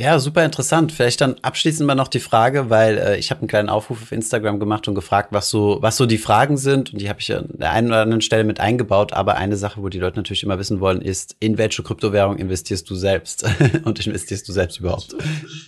Ja, 0.00 0.20
super 0.20 0.44
interessant. 0.44 0.92
Vielleicht 0.92 1.20
dann 1.20 1.34
abschließend 1.42 1.84
mal 1.84 1.96
noch 1.96 2.06
die 2.06 2.20
Frage, 2.20 2.70
weil 2.70 2.98
äh, 2.98 3.18
ich 3.18 3.32
habe 3.32 3.40
einen 3.40 3.48
kleinen 3.48 3.68
Aufruf 3.68 4.00
auf 4.00 4.12
Instagram 4.12 4.60
gemacht 4.60 4.86
und 4.86 4.94
gefragt, 4.94 5.30
was 5.32 5.50
so, 5.50 5.78
was 5.80 5.96
so 5.96 6.06
die 6.06 6.18
Fragen 6.18 6.56
sind. 6.56 6.92
Und 6.92 7.00
die 7.00 7.08
habe 7.08 7.18
ich 7.18 7.34
an 7.34 7.48
der 7.54 7.72
einen 7.72 7.88
oder 7.88 8.02
anderen 8.02 8.20
Stelle 8.20 8.44
mit 8.44 8.60
eingebaut. 8.60 9.12
Aber 9.12 9.34
eine 9.38 9.56
Sache, 9.56 9.82
wo 9.82 9.88
die 9.88 9.98
Leute 9.98 10.16
natürlich 10.16 10.44
immer 10.44 10.56
wissen 10.60 10.78
wollen, 10.78 11.02
ist, 11.02 11.34
in 11.40 11.58
welche 11.58 11.82
Kryptowährung 11.82 12.36
investierst 12.36 12.88
du 12.88 12.94
selbst? 12.94 13.44
und 13.84 14.06
investierst 14.06 14.48
du 14.48 14.52
selbst 14.52 14.78
überhaupt? 14.78 15.16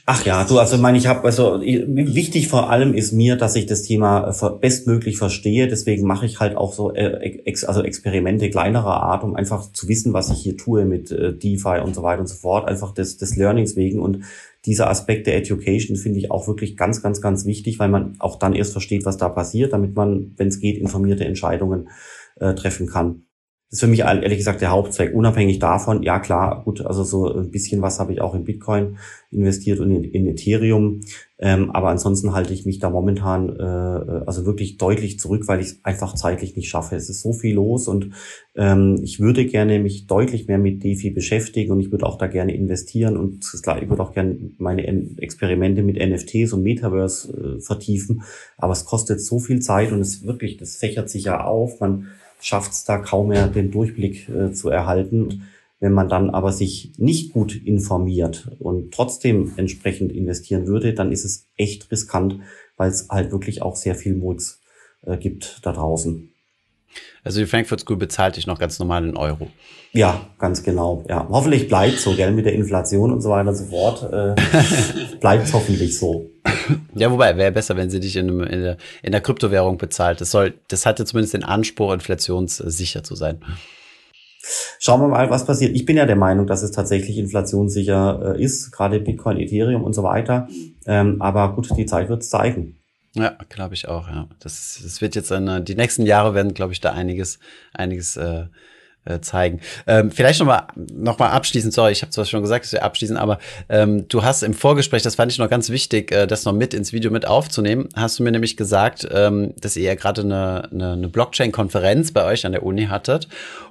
Ach 0.06 0.24
ja, 0.24 0.44
du, 0.44 0.60
also 0.60 0.78
meine 0.78 0.98
ich 0.98 1.08
habe, 1.08 1.24
also 1.24 1.60
wichtig 1.60 2.46
vor 2.46 2.70
allem 2.70 2.94
ist 2.94 3.10
mir, 3.10 3.34
dass 3.34 3.56
ich 3.56 3.66
das 3.66 3.82
Thema 3.82 4.30
bestmöglich 4.60 5.18
verstehe. 5.18 5.66
Deswegen 5.66 6.06
mache 6.06 6.26
ich 6.26 6.38
halt 6.38 6.56
auch 6.56 6.72
so 6.72 6.94
äh, 6.94 7.16
ex, 7.46 7.64
also 7.64 7.82
Experimente 7.82 8.48
kleinerer 8.48 9.02
Art, 9.02 9.24
um 9.24 9.34
einfach 9.34 9.72
zu 9.72 9.88
wissen, 9.88 10.12
was 10.12 10.30
ich 10.30 10.38
hier 10.38 10.56
tue 10.56 10.84
mit 10.84 11.10
äh, 11.10 11.32
DeFi 11.32 11.80
und 11.82 11.96
so 11.96 12.04
weiter 12.04 12.20
und 12.20 12.28
so 12.28 12.36
fort. 12.36 12.68
Einfach 12.68 12.94
des, 12.94 13.16
des 13.16 13.34
Learnings 13.34 13.74
wegen 13.74 13.98
und 13.98 14.19
dieser 14.66 14.90
Aspekt 14.90 15.26
der 15.26 15.36
Education 15.36 15.96
finde 15.96 16.18
ich 16.18 16.30
auch 16.30 16.46
wirklich 16.46 16.76
ganz, 16.76 17.02
ganz, 17.02 17.20
ganz 17.20 17.46
wichtig, 17.46 17.78
weil 17.78 17.88
man 17.88 18.16
auch 18.18 18.38
dann 18.38 18.54
erst 18.54 18.72
versteht, 18.72 19.04
was 19.04 19.16
da 19.16 19.28
passiert, 19.28 19.72
damit 19.72 19.96
man, 19.96 20.34
wenn 20.36 20.48
es 20.48 20.60
geht, 20.60 20.78
informierte 20.78 21.24
Entscheidungen 21.24 21.88
äh, 22.36 22.54
treffen 22.54 22.86
kann. 22.86 23.24
Das 23.70 23.76
ist 23.76 23.80
für 23.82 23.86
mich 23.86 24.00
ehrlich 24.00 24.38
gesagt 24.38 24.60
der 24.62 24.72
Hauptzweck. 24.72 25.14
Unabhängig 25.14 25.60
davon, 25.60 26.02
ja 26.02 26.18
klar, 26.18 26.64
gut, 26.64 26.84
also 26.84 27.04
so 27.04 27.32
ein 27.32 27.52
bisschen 27.52 27.82
was 27.82 28.00
habe 28.00 28.12
ich 28.12 28.20
auch 28.20 28.34
in 28.34 28.42
Bitcoin 28.42 28.98
investiert 29.30 29.78
und 29.78 29.92
in, 29.92 30.02
in 30.02 30.26
Ethereum. 30.26 31.02
Ähm, 31.38 31.70
aber 31.70 31.88
ansonsten 31.90 32.32
halte 32.32 32.52
ich 32.52 32.66
mich 32.66 32.80
da 32.80 32.90
momentan 32.90 33.48
äh, 33.48 34.24
also 34.26 34.44
wirklich 34.44 34.76
deutlich 34.76 35.20
zurück, 35.20 35.44
weil 35.46 35.60
ich 35.60 35.66
es 35.66 35.84
einfach 35.84 36.16
zeitlich 36.16 36.56
nicht 36.56 36.68
schaffe. 36.68 36.96
Es 36.96 37.08
ist 37.08 37.22
so 37.22 37.32
viel 37.32 37.54
los 37.54 37.86
und 37.86 38.10
ähm, 38.56 38.98
ich 39.04 39.20
würde 39.20 39.46
gerne 39.46 39.78
mich 39.78 40.08
deutlich 40.08 40.48
mehr 40.48 40.58
mit 40.58 40.82
DeFi 40.82 41.10
beschäftigen 41.10 41.70
und 41.70 41.78
ich 41.78 41.92
würde 41.92 42.06
auch 42.06 42.18
da 42.18 42.26
gerne 42.26 42.52
investieren 42.52 43.16
und 43.16 43.46
klar, 43.62 43.80
ich 43.80 43.88
würde 43.88 44.02
auch 44.02 44.14
gerne 44.14 44.36
meine 44.58 44.84
Experimente 45.18 45.84
mit 45.84 45.96
NFTs 45.96 46.52
und 46.52 46.64
Metaverse 46.64 47.58
äh, 47.58 47.60
vertiefen. 47.60 48.22
Aber 48.58 48.72
es 48.72 48.84
kostet 48.84 49.20
so 49.20 49.38
viel 49.38 49.60
Zeit 49.60 49.92
und 49.92 50.00
es 50.00 50.26
wirklich, 50.26 50.56
das 50.56 50.74
fächert 50.74 51.08
sich 51.08 51.24
ja 51.24 51.44
auf. 51.44 51.78
Man 51.78 52.08
schafft 52.40 52.72
es 52.72 52.84
da 52.84 52.98
kaum 52.98 53.28
mehr, 53.28 53.48
den 53.48 53.70
Durchblick 53.70 54.28
äh, 54.28 54.52
zu 54.52 54.68
erhalten. 54.68 55.48
Wenn 55.78 55.92
man 55.92 56.08
dann 56.08 56.30
aber 56.30 56.52
sich 56.52 56.92
nicht 56.98 57.32
gut 57.32 57.54
informiert 57.54 58.50
und 58.58 58.92
trotzdem 58.92 59.52
entsprechend 59.56 60.12
investieren 60.12 60.66
würde, 60.66 60.92
dann 60.92 61.10
ist 61.10 61.24
es 61.24 61.48
echt 61.56 61.90
riskant, 61.90 62.40
weil 62.76 62.90
es 62.90 63.08
halt 63.08 63.32
wirklich 63.32 63.62
auch 63.62 63.76
sehr 63.76 63.94
viel 63.94 64.14
Murks 64.14 64.60
äh, 65.02 65.16
gibt 65.16 65.60
da 65.62 65.72
draußen. 65.72 66.29
Also 67.22 67.40
die 67.40 67.46
Frankfurt 67.46 67.80
School 67.80 67.96
bezahlt 67.96 68.36
dich 68.36 68.46
noch 68.46 68.58
ganz 68.58 68.78
normal 68.78 69.06
in 69.06 69.16
Euro. 69.16 69.48
Ja, 69.92 70.20
ganz 70.38 70.62
genau. 70.62 71.04
Ja, 71.08 71.26
hoffentlich 71.28 71.68
bleibt 71.68 71.98
so, 71.98 72.14
gell, 72.14 72.30
mit 72.32 72.46
der 72.46 72.54
Inflation 72.54 73.12
und 73.12 73.20
so 73.20 73.30
weiter 73.30 73.50
und 73.50 73.56
so 73.56 73.64
fort. 73.66 74.12
Äh, 74.12 74.34
bleibt 75.20 75.52
hoffentlich 75.52 75.98
so. 75.98 76.30
Ja, 76.94 77.10
wobei 77.10 77.36
wäre 77.36 77.52
besser, 77.52 77.76
wenn 77.76 77.90
sie 77.90 78.00
dich 78.00 78.16
in, 78.16 78.28
einem, 78.28 78.42
in, 78.42 78.62
der, 78.62 78.76
in 79.02 79.12
der 79.12 79.20
Kryptowährung 79.20 79.78
bezahlt. 79.78 80.20
Das 80.20 80.30
soll, 80.30 80.54
das 80.68 80.86
hatte 80.86 81.04
zumindest 81.04 81.34
den 81.34 81.44
Anspruch, 81.44 81.92
inflationssicher 81.92 83.02
zu 83.02 83.16
sein. 83.16 83.40
Schauen 84.78 85.00
wir 85.02 85.08
mal, 85.08 85.28
was 85.28 85.44
passiert. 85.44 85.74
Ich 85.74 85.84
bin 85.84 85.96
ja 85.96 86.06
der 86.06 86.16
Meinung, 86.16 86.46
dass 86.46 86.62
es 86.62 86.70
tatsächlich 86.70 87.18
inflationssicher 87.18 88.36
äh, 88.36 88.42
ist, 88.42 88.72
gerade 88.72 89.00
Bitcoin, 89.00 89.38
Ethereum 89.38 89.84
und 89.84 89.92
so 89.92 90.02
weiter. 90.02 90.48
Ähm, 90.86 91.20
aber 91.20 91.54
gut, 91.54 91.68
die 91.76 91.86
Zeit 91.86 92.08
wird 92.08 92.22
es 92.22 92.30
zeigen. 92.30 92.79
Ja, 93.14 93.36
glaube 93.48 93.74
ich 93.74 93.88
auch, 93.88 94.08
ja. 94.08 94.28
Das, 94.38 94.80
das 94.82 95.00
wird 95.00 95.16
jetzt 95.16 95.32
eine, 95.32 95.60
die 95.60 95.74
nächsten 95.74 96.06
Jahre 96.06 96.34
werden, 96.34 96.54
glaube 96.54 96.72
ich, 96.72 96.80
da 96.80 96.92
einiges, 96.92 97.40
einiges 97.72 98.16
äh, 98.16 98.44
äh, 99.04 99.20
zeigen. 99.20 99.60
Ähm, 99.86 100.10
vielleicht 100.10 100.40
nochmal 100.40 100.66
noch 100.76 101.18
mal 101.18 101.30
abschließend, 101.30 101.72
sorry, 101.72 101.92
ich 101.92 102.02
habe 102.02 102.10
zwar 102.10 102.24
schon 102.24 102.42
gesagt, 102.42 102.66
dass 102.66 102.72
wir 102.72 102.84
abschließen, 102.84 103.16
aber 103.16 103.38
ähm, 103.68 104.06
du 104.08 104.22
hast 104.22 104.42
im 104.42 104.54
Vorgespräch, 104.54 105.02
das 105.02 105.14
fand 105.14 105.32
ich 105.32 105.38
noch 105.38 105.48
ganz 105.48 105.70
wichtig, 105.70 106.12
äh, 106.12 106.26
das 106.26 106.44
noch 106.44 106.52
mit 106.52 106.74
ins 106.74 106.92
Video 106.92 107.10
mit 107.10 107.26
aufzunehmen, 107.26 107.88
hast 107.96 108.18
du 108.18 108.22
mir 108.22 108.30
nämlich 108.30 108.56
gesagt, 108.56 109.08
ähm, 109.10 109.54
dass 109.60 109.76
ihr 109.76 109.84
ja 109.84 109.94
gerade 109.94 110.20
eine, 110.20 110.68
eine, 110.70 110.92
eine 110.92 111.08
Blockchain-Konferenz 111.08 112.12
bei 112.12 112.24
euch 112.24 112.44
an 112.46 112.52
der 112.52 112.62
Uni 112.62 112.86
hattet 112.86 113.26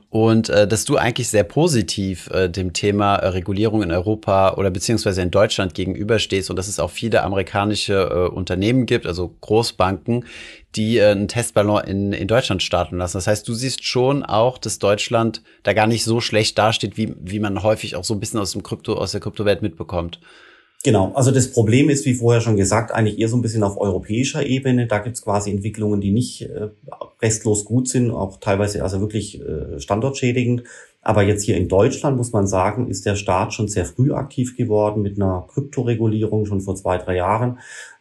und 0.10 0.50
äh, 0.50 0.68
dass 0.68 0.86
du 0.86 0.98
eigentlich 0.98 1.30
sehr 1.30 1.44
positiv 1.44 2.30
äh, 2.32 2.50
dem 2.50 2.74
Thema 2.74 3.18
äh, 3.18 3.28
Regulierung 3.28 3.84
in 3.84 3.92
Europa 3.92 4.56
oder 4.56 4.72
beziehungsweise 4.72 5.22
in 5.22 5.30
Deutschland 5.30 5.76
gegenüberstehst 5.76 6.50
und 6.50 6.56
dass 6.56 6.68
es 6.68 6.80
auch 6.80 6.90
viele 6.90 7.24
amerikanische 7.24 7.94
äh, 7.94 8.34
Unternehmen 8.34 8.88
gibt, 8.88 9.06
also 9.06 9.36
Großbanken, 9.42 10.26
die 10.76 10.98
äh, 10.98 11.12
einen 11.12 11.28
Testballon 11.28 11.84
in, 11.84 12.14
in 12.14 12.28
Deutschland 12.28 12.64
starten 12.64 12.98
lassen. 12.98 13.18
Das 13.18 13.28
heißt, 13.28 13.48
du 13.48 13.54
siehst 13.54 13.86
schon 13.86 14.24
auch, 14.24 14.58
dass 14.58 14.80
Deutschland 14.80 15.44
da 15.62 15.74
gar 15.74 15.86
nicht 15.86 16.04
so 16.04 16.22
schlecht 16.22 16.58
dasteht, 16.58 16.98
wie, 16.98 17.14
wie 17.20 17.40
man 17.40 17.62
häufig 17.62 17.96
auch 17.96 18.04
so 18.04 18.16
ein 18.16 18.20
bisschen 18.20 18.40
aus 18.40 18.54
dem 18.54 18.64
Krypto, 18.64 18.96
aus 18.96 19.12
der 19.12 19.22
Kryptowelt 19.22 19.62
mitbekommt. 19.62 20.20
Genau, 20.82 21.12
also 21.14 21.32
das 21.32 21.52
Problem 21.52 21.90
ist, 21.90 22.06
wie 22.06 22.14
vorher 22.14 22.40
schon 22.40 22.56
gesagt, 22.56 22.94
eigentlich 22.94 23.20
eher 23.20 23.28
so 23.28 23.36
ein 23.36 23.42
bisschen 23.42 23.64
auf 23.64 23.78
europäischer 23.78 24.46
Ebene. 24.46 24.88
Da 24.88 25.00
gibt's 25.00 25.22
quasi 25.22 25.52
Entwicklungen, 25.52 26.00
die 26.00 26.12
nicht 26.12 26.44
äh, 26.44 26.70
restlos 27.22 27.66
gut 27.66 27.90
sind, 27.90 28.12
auch 28.12 28.38
teilweise 28.40 28.82
also 28.82 29.02
wirklich 29.02 29.42
äh, 29.42 29.78
standortschädigend. 29.82 30.64
Aber 31.02 31.24
jetzt 31.24 31.44
hier 31.44 31.58
in 31.58 31.68
Deutschland 31.68 32.16
muss 32.16 32.32
man 32.32 32.48
sagen, 32.48 32.88
ist 32.88 33.06
der 33.06 33.16
Staat 33.16 33.54
schon 33.54 33.68
sehr 33.68 33.86
früh 33.86 34.14
aktiv 34.14 34.56
geworden 34.56 35.02
mit 35.02 35.18
einer 35.18 35.46
Kryptoregulierung 35.50 36.46
schon 36.46 36.62
vor 36.62 36.76
zwei, 36.76 36.98
drei 36.98 37.18
Jahren. 37.18 37.60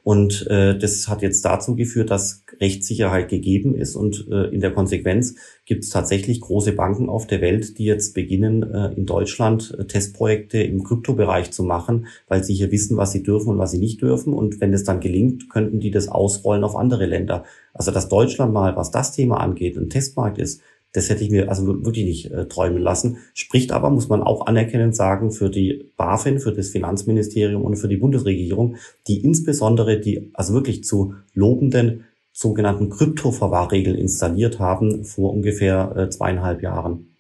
Und 0.09 0.47
äh, 0.47 0.79
das 0.79 1.07
hat 1.07 1.21
jetzt 1.21 1.44
dazu 1.44 1.77
geführt, 1.77 2.11
dass 2.11 2.42
Rechtssicherheit 2.62 3.29
gegeben 3.29 3.75
ist. 3.75 3.94
Und 3.94 4.27
äh, 4.31 4.44
in 4.47 4.61
der 4.62 4.73
Konsequenz 4.73 5.35
gibt 5.66 5.85
es 5.85 5.90
tatsächlich 5.90 6.40
große 6.40 6.73
Banken 6.73 7.11
auf 7.11 7.27
der 7.27 7.42
Welt, 7.42 7.77
die 7.77 7.85
jetzt 7.85 8.14
beginnen, 8.14 8.62
äh, 8.62 8.94
in 8.94 9.05
Deutschland 9.05 9.77
äh, 9.79 9.85
Testprojekte 9.85 10.62
im 10.62 10.83
Kryptobereich 10.83 11.51
zu 11.51 11.62
machen, 11.62 12.07
weil 12.27 12.42
sie 12.42 12.55
hier 12.55 12.73
wissen, 12.73 12.97
was 12.97 13.12
sie 13.12 13.23
dürfen 13.23 13.51
und 13.51 13.59
was 13.59 13.73
sie 13.73 13.79
nicht 13.79 14.01
dürfen. 14.01 14.33
Und 14.33 14.62
wenn 14.62 14.73
es 14.73 14.83
dann 14.83 15.01
gelingt, 15.01 15.51
könnten 15.51 15.79
die 15.79 15.90
das 15.90 16.09
ausrollen 16.09 16.64
auf 16.64 16.75
andere 16.75 17.05
Länder. 17.05 17.44
Also 17.75 17.90
dass 17.90 18.09
Deutschland 18.09 18.55
mal, 18.55 18.77
was 18.77 18.90
das 18.90 19.12
Thema 19.12 19.40
angeht, 19.40 19.77
ein 19.77 19.90
Testmarkt 19.90 20.38
ist, 20.38 20.62
das 20.99 21.09
hätte 21.09 21.23
ich 21.23 21.31
mir 21.31 21.49
also 21.49 21.67
wirklich 21.85 22.05
nicht 22.05 22.31
äh, 22.33 22.47
träumen 22.47 22.83
lassen. 22.83 23.19
Spricht 23.33 23.71
aber, 23.71 23.89
muss 23.89 24.09
man 24.09 24.21
auch 24.21 24.47
anerkennend 24.47 24.97
sagen, 24.97 25.31
für 25.31 25.49
die 25.49 25.93
BaFin, 25.97 26.41
für 26.41 26.53
das 26.53 26.71
Finanzministerium 26.71 27.63
und 27.63 27.77
für 27.77 27.87
die 27.87 27.99
Bundesregierung, 27.99 28.77
die 29.07 29.25
insbesondere 29.25 30.01
die 30.01 30.31
also 30.33 30.55
wirklich 30.55 30.83
zu 30.83 31.15
lobenden 31.35 32.05
sogenannten 32.33 32.91
Kryptoverwahrregeln 32.91 33.97
installiert 33.97 34.59
haben 34.59 35.05
vor 35.05 35.33
ungefähr 35.33 35.95
äh, 35.97 36.11
zweieinhalb 36.11 36.63
Jahren. 36.63 37.15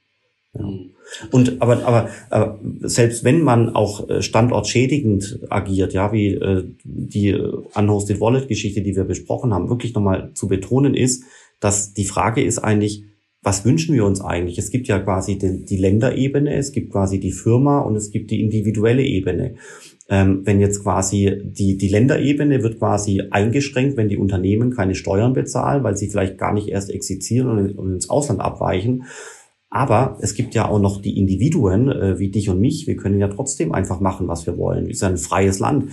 Ja. 0.54 0.66
Mhm. 0.66 0.90
Und 1.30 1.62
aber, 1.62 1.86
aber, 1.86 2.10
aber 2.30 2.58
selbst 2.80 3.22
wenn 3.22 3.42
man 3.42 3.76
auch 3.76 4.10
äh, 4.10 4.22
standortschädigend 4.22 5.38
agiert, 5.50 5.92
ja, 5.92 6.12
wie 6.12 6.34
äh, 6.34 6.64
die 6.84 7.32
Unhosted 7.74 8.20
Wallet 8.20 8.48
Geschichte, 8.48 8.82
die 8.82 8.96
wir 8.96 9.04
besprochen 9.04 9.54
haben, 9.54 9.70
wirklich 9.70 9.94
nochmal 9.94 10.32
zu 10.34 10.48
betonen 10.48 10.94
ist, 10.94 11.22
dass 11.60 11.94
die 11.94 12.04
Frage 12.04 12.42
ist 12.42 12.58
eigentlich, 12.58 13.04
was 13.42 13.64
wünschen 13.64 13.94
wir 13.94 14.04
uns 14.04 14.20
eigentlich? 14.20 14.58
Es 14.58 14.70
gibt 14.70 14.88
ja 14.88 14.98
quasi 14.98 15.38
die, 15.38 15.64
die 15.64 15.76
Länderebene, 15.76 16.54
es 16.54 16.72
gibt 16.72 16.90
quasi 16.92 17.20
die 17.20 17.32
Firma 17.32 17.80
und 17.80 17.96
es 17.96 18.10
gibt 18.10 18.30
die 18.30 18.42
individuelle 18.42 19.02
Ebene. 19.02 19.54
Ähm, 20.08 20.42
wenn 20.44 20.60
jetzt 20.60 20.82
quasi 20.82 21.40
die, 21.44 21.76
die 21.76 21.88
Länderebene 21.88 22.62
wird 22.62 22.78
quasi 22.78 23.22
eingeschränkt, 23.30 23.96
wenn 23.96 24.08
die 24.08 24.16
Unternehmen 24.16 24.70
keine 24.70 24.94
Steuern 24.94 25.34
bezahlen, 25.34 25.84
weil 25.84 25.96
sie 25.96 26.08
vielleicht 26.08 26.38
gar 26.38 26.52
nicht 26.52 26.68
erst 26.68 26.90
existieren 26.90 27.48
und, 27.48 27.78
und 27.78 27.92
ins 27.92 28.10
Ausland 28.10 28.40
abweichen. 28.40 29.04
Aber 29.70 30.16
es 30.22 30.34
gibt 30.34 30.54
ja 30.54 30.66
auch 30.66 30.80
noch 30.80 31.02
die 31.02 31.18
Individuen 31.18 31.90
äh, 31.90 32.18
wie 32.18 32.30
dich 32.30 32.48
und 32.48 32.58
mich. 32.58 32.86
Wir 32.86 32.96
können 32.96 33.20
ja 33.20 33.28
trotzdem 33.28 33.72
einfach 33.72 34.00
machen, 34.00 34.26
was 34.26 34.46
wir 34.46 34.56
wollen. 34.56 34.86
Es 34.86 34.96
ist 34.96 35.04
ein 35.04 35.18
freies 35.18 35.58
Land. 35.58 35.90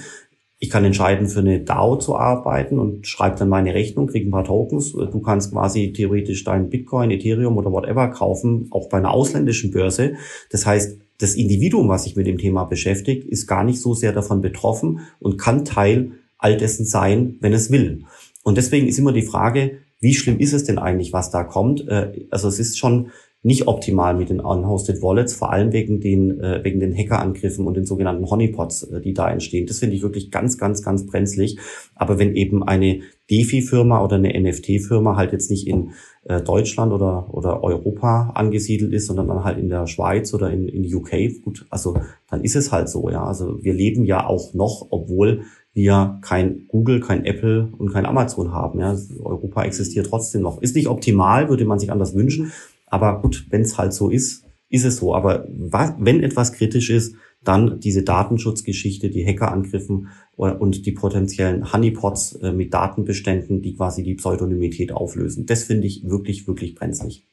Ich 0.65 0.71
kann 0.71 0.83
entscheiden, 0.83 1.27
für 1.27 1.41
eine 1.41 1.59
DAO 1.59 1.97
zu 1.97 2.15
arbeiten 2.15 2.79
und 2.79 3.05
schreibe 3.05 3.37
dann 3.37 3.49
meine 3.49 3.75
Rechnung, 3.75 4.07
kriege 4.07 4.27
ein 4.27 4.31
paar 4.31 4.45
Tokens. 4.45 4.93
Du 4.93 5.19
kannst 5.19 5.51
quasi 5.51 5.93
theoretisch 5.93 6.43
dein 6.43 6.71
Bitcoin, 6.71 7.11
Ethereum 7.11 7.55
oder 7.55 7.71
whatever 7.71 8.07
kaufen, 8.07 8.65
auch 8.71 8.89
bei 8.89 8.97
einer 8.97 9.11
ausländischen 9.11 9.69
Börse. 9.69 10.15
Das 10.49 10.65
heißt, 10.65 10.97
das 11.19 11.35
Individuum, 11.35 11.87
was 11.87 12.05
sich 12.05 12.15
mit 12.15 12.25
dem 12.25 12.39
Thema 12.39 12.63
beschäftigt, 12.63 13.27
ist 13.27 13.45
gar 13.45 13.63
nicht 13.63 13.79
so 13.79 13.93
sehr 13.93 14.11
davon 14.11 14.41
betroffen 14.41 15.01
und 15.19 15.37
kann 15.37 15.65
Teil 15.65 16.13
all 16.39 16.57
dessen 16.57 16.83
sein, 16.83 17.35
wenn 17.41 17.53
es 17.53 17.69
will. 17.69 18.05
Und 18.41 18.57
deswegen 18.57 18.87
ist 18.87 18.97
immer 18.97 19.13
die 19.13 19.21
Frage, 19.21 19.77
wie 19.99 20.15
schlimm 20.15 20.39
ist 20.39 20.53
es 20.53 20.63
denn 20.63 20.79
eigentlich, 20.79 21.13
was 21.13 21.29
da 21.29 21.43
kommt? 21.43 21.87
Äh, 21.87 22.25
also 22.31 22.47
es 22.47 22.57
ist 22.57 22.79
schon 22.79 23.11
nicht 23.45 23.67
optimal 23.67 24.15
mit 24.15 24.31
den 24.31 24.39
unhosted 24.39 25.03
Wallets, 25.03 25.35
vor 25.35 25.53
allem 25.53 25.71
wegen 25.71 25.99
den, 25.99 26.39
äh, 26.39 26.63
wegen 26.63 26.79
den 26.79 26.97
Hackerangriffen 26.97 27.67
und 27.67 27.77
den 27.77 27.85
sogenannten 27.85 28.27
Honeypots, 28.27 28.83
äh, 28.83 29.01
die 29.01 29.13
da 29.13 29.29
entstehen. 29.29 29.67
Das 29.67 29.77
finde 29.77 29.95
ich 29.95 30.01
wirklich 30.01 30.31
ganz, 30.31 30.57
ganz, 30.57 30.81
ganz 30.81 31.05
brenzlig. 31.05 31.59
Aber 31.93 32.17
wenn 32.17 32.35
eben 32.35 32.63
eine 32.63 33.01
DeFi-Firma 33.29 34.03
oder 34.03 34.15
eine 34.15 34.33
NFT-Firma 34.33 35.15
halt 35.15 35.31
jetzt 35.31 35.51
nicht 35.51 35.67
in 35.67 35.91
äh, 36.23 36.41
Deutschland 36.41 36.91
oder, 36.91 37.31
oder 37.31 37.63
Europa 37.63 38.31
angesiedelt 38.33 38.91
ist, 38.91 39.05
sondern 39.05 39.27
dann 39.27 39.43
halt 39.43 39.59
in 39.59 39.69
der 39.69 39.85
Schweiz 39.85 40.33
oder 40.33 40.49
in, 40.49 40.67
in 40.67 40.83
UK, 40.91 41.43
gut, 41.43 41.67
also 41.69 41.99
dann 42.31 42.43
ist 42.43 42.55
es 42.55 42.71
halt 42.71 42.89
so, 42.89 43.11
ja. 43.11 43.23
Also 43.23 43.63
wir 43.63 43.75
leben 43.75 44.05
ja 44.05 44.25
auch 44.25 44.55
noch, 44.55 44.87
obwohl 44.89 45.43
wir 45.75 46.19
kein 46.21 46.65
Google, 46.67 46.99
kein 46.99 47.25
Apple 47.25 47.69
und 47.77 47.91
kein 47.93 48.07
Amazon 48.07 48.53
haben. 48.53 48.79
Ja, 48.79 48.97
Europa 49.21 49.63
existiert 49.65 50.07
trotzdem 50.07 50.41
noch. 50.41 50.61
Ist 50.63 50.75
nicht 50.75 50.87
optimal, 50.87 51.49
würde 51.49 51.65
man 51.65 51.77
sich 51.77 51.91
anders 51.91 52.15
wünschen. 52.15 52.51
Aber 52.85 53.21
gut, 53.21 53.45
wenn 53.49 53.61
es 53.61 53.77
halt 53.77 53.93
so 53.93 54.09
ist, 54.09 54.45
ist 54.69 54.85
es 54.85 54.97
so. 54.97 55.15
Aber 55.15 55.47
was, 55.49 55.93
wenn 55.97 56.23
etwas 56.23 56.53
kritisch 56.53 56.89
ist, 56.89 57.15
dann 57.43 57.79
diese 57.79 58.03
Datenschutzgeschichte, 58.03 59.09
die 59.09 59.25
Hackerangriffen 59.25 60.09
und 60.35 60.85
die 60.85 60.91
potenziellen 60.91 61.71
Honeypots 61.71 62.33
äh, 62.41 62.51
mit 62.51 62.73
Datenbeständen, 62.73 63.61
die 63.61 63.75
quasi 63.75 64.03
die 64.03 64.15
Pseudonymität 64.15 64.91
auflösen. 64.91 65.45
Das 65.45 65.63
finde 65.63 65.87
ich 65.87 66.03
wirklich, 66.03 66.47
wirklich 66.47 66.75
brenzlig. 66.75 67.25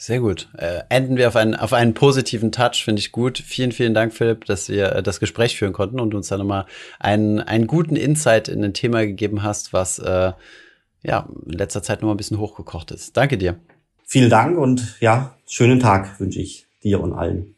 Sehr 0.00 0.20
gut. 0.20 0.48
Äh, 0.56 0.82
enden 0.90 1.16
wir 1.16 1.26
auf 1.26 1.34
einen, 1.34 1.56
auf 1.56 1.72
einen 1.72 1.94
positiven 1.94 2.52
Touch, 2.52 2.84
finde 2.84 3.00
ich 3.00 3.10
gut. 3.10 3.38
Vielen, 3.38 3.72
vielen 3.72 3.94
Dank, 3.94 4.12
Philipp, 4.12 4.44
dass 4.44 4.68
wir 4.68 4.92
äh, 4.92 5.02
das 5.02 5.18
Gespräch 5.18 5.56
führen 5.56 5.72
konnten 5.72 5.98
und 5.98 6.14
uns 6.14 6.28
da 6.28 6.36
nochmal 6.36 6.66
einen, 7.00 7.40
einen 7.40 7.66
guten 7.66 7.96
Insight 7.96 8.48
in 8.48 8.62
ein 8.62 8.74
Thema 8.74 9.04
gegeben 9.04 9.42
hast, 9.42 9.72
was 9.72 9.98
äh, 9.98 10.32
ja 11.02 11.28
in 11.46 11.52
letzter 11.52 11.82
Zeit 11.82 12.00
nochmal 12.00 12.14
ein 12.14 12.18
bisschen 12.18 12.38
hochgekocht 12.38 12.92
ist. 12.92 13.16
Danke 13.16 13.38
dir. 13.38 13.58
Vielen 14.10 14.30
Dank 14.30 14.56
und 14.56 14.96
ja, 15.00 15.36
schönen 15.46 15.80
Tag 15.80 16.18
wünsche 16.18 16.40
ich 16.40 16.66
dir 16.82 17.02
und 17.02 17.12
allen. 17.12 17.57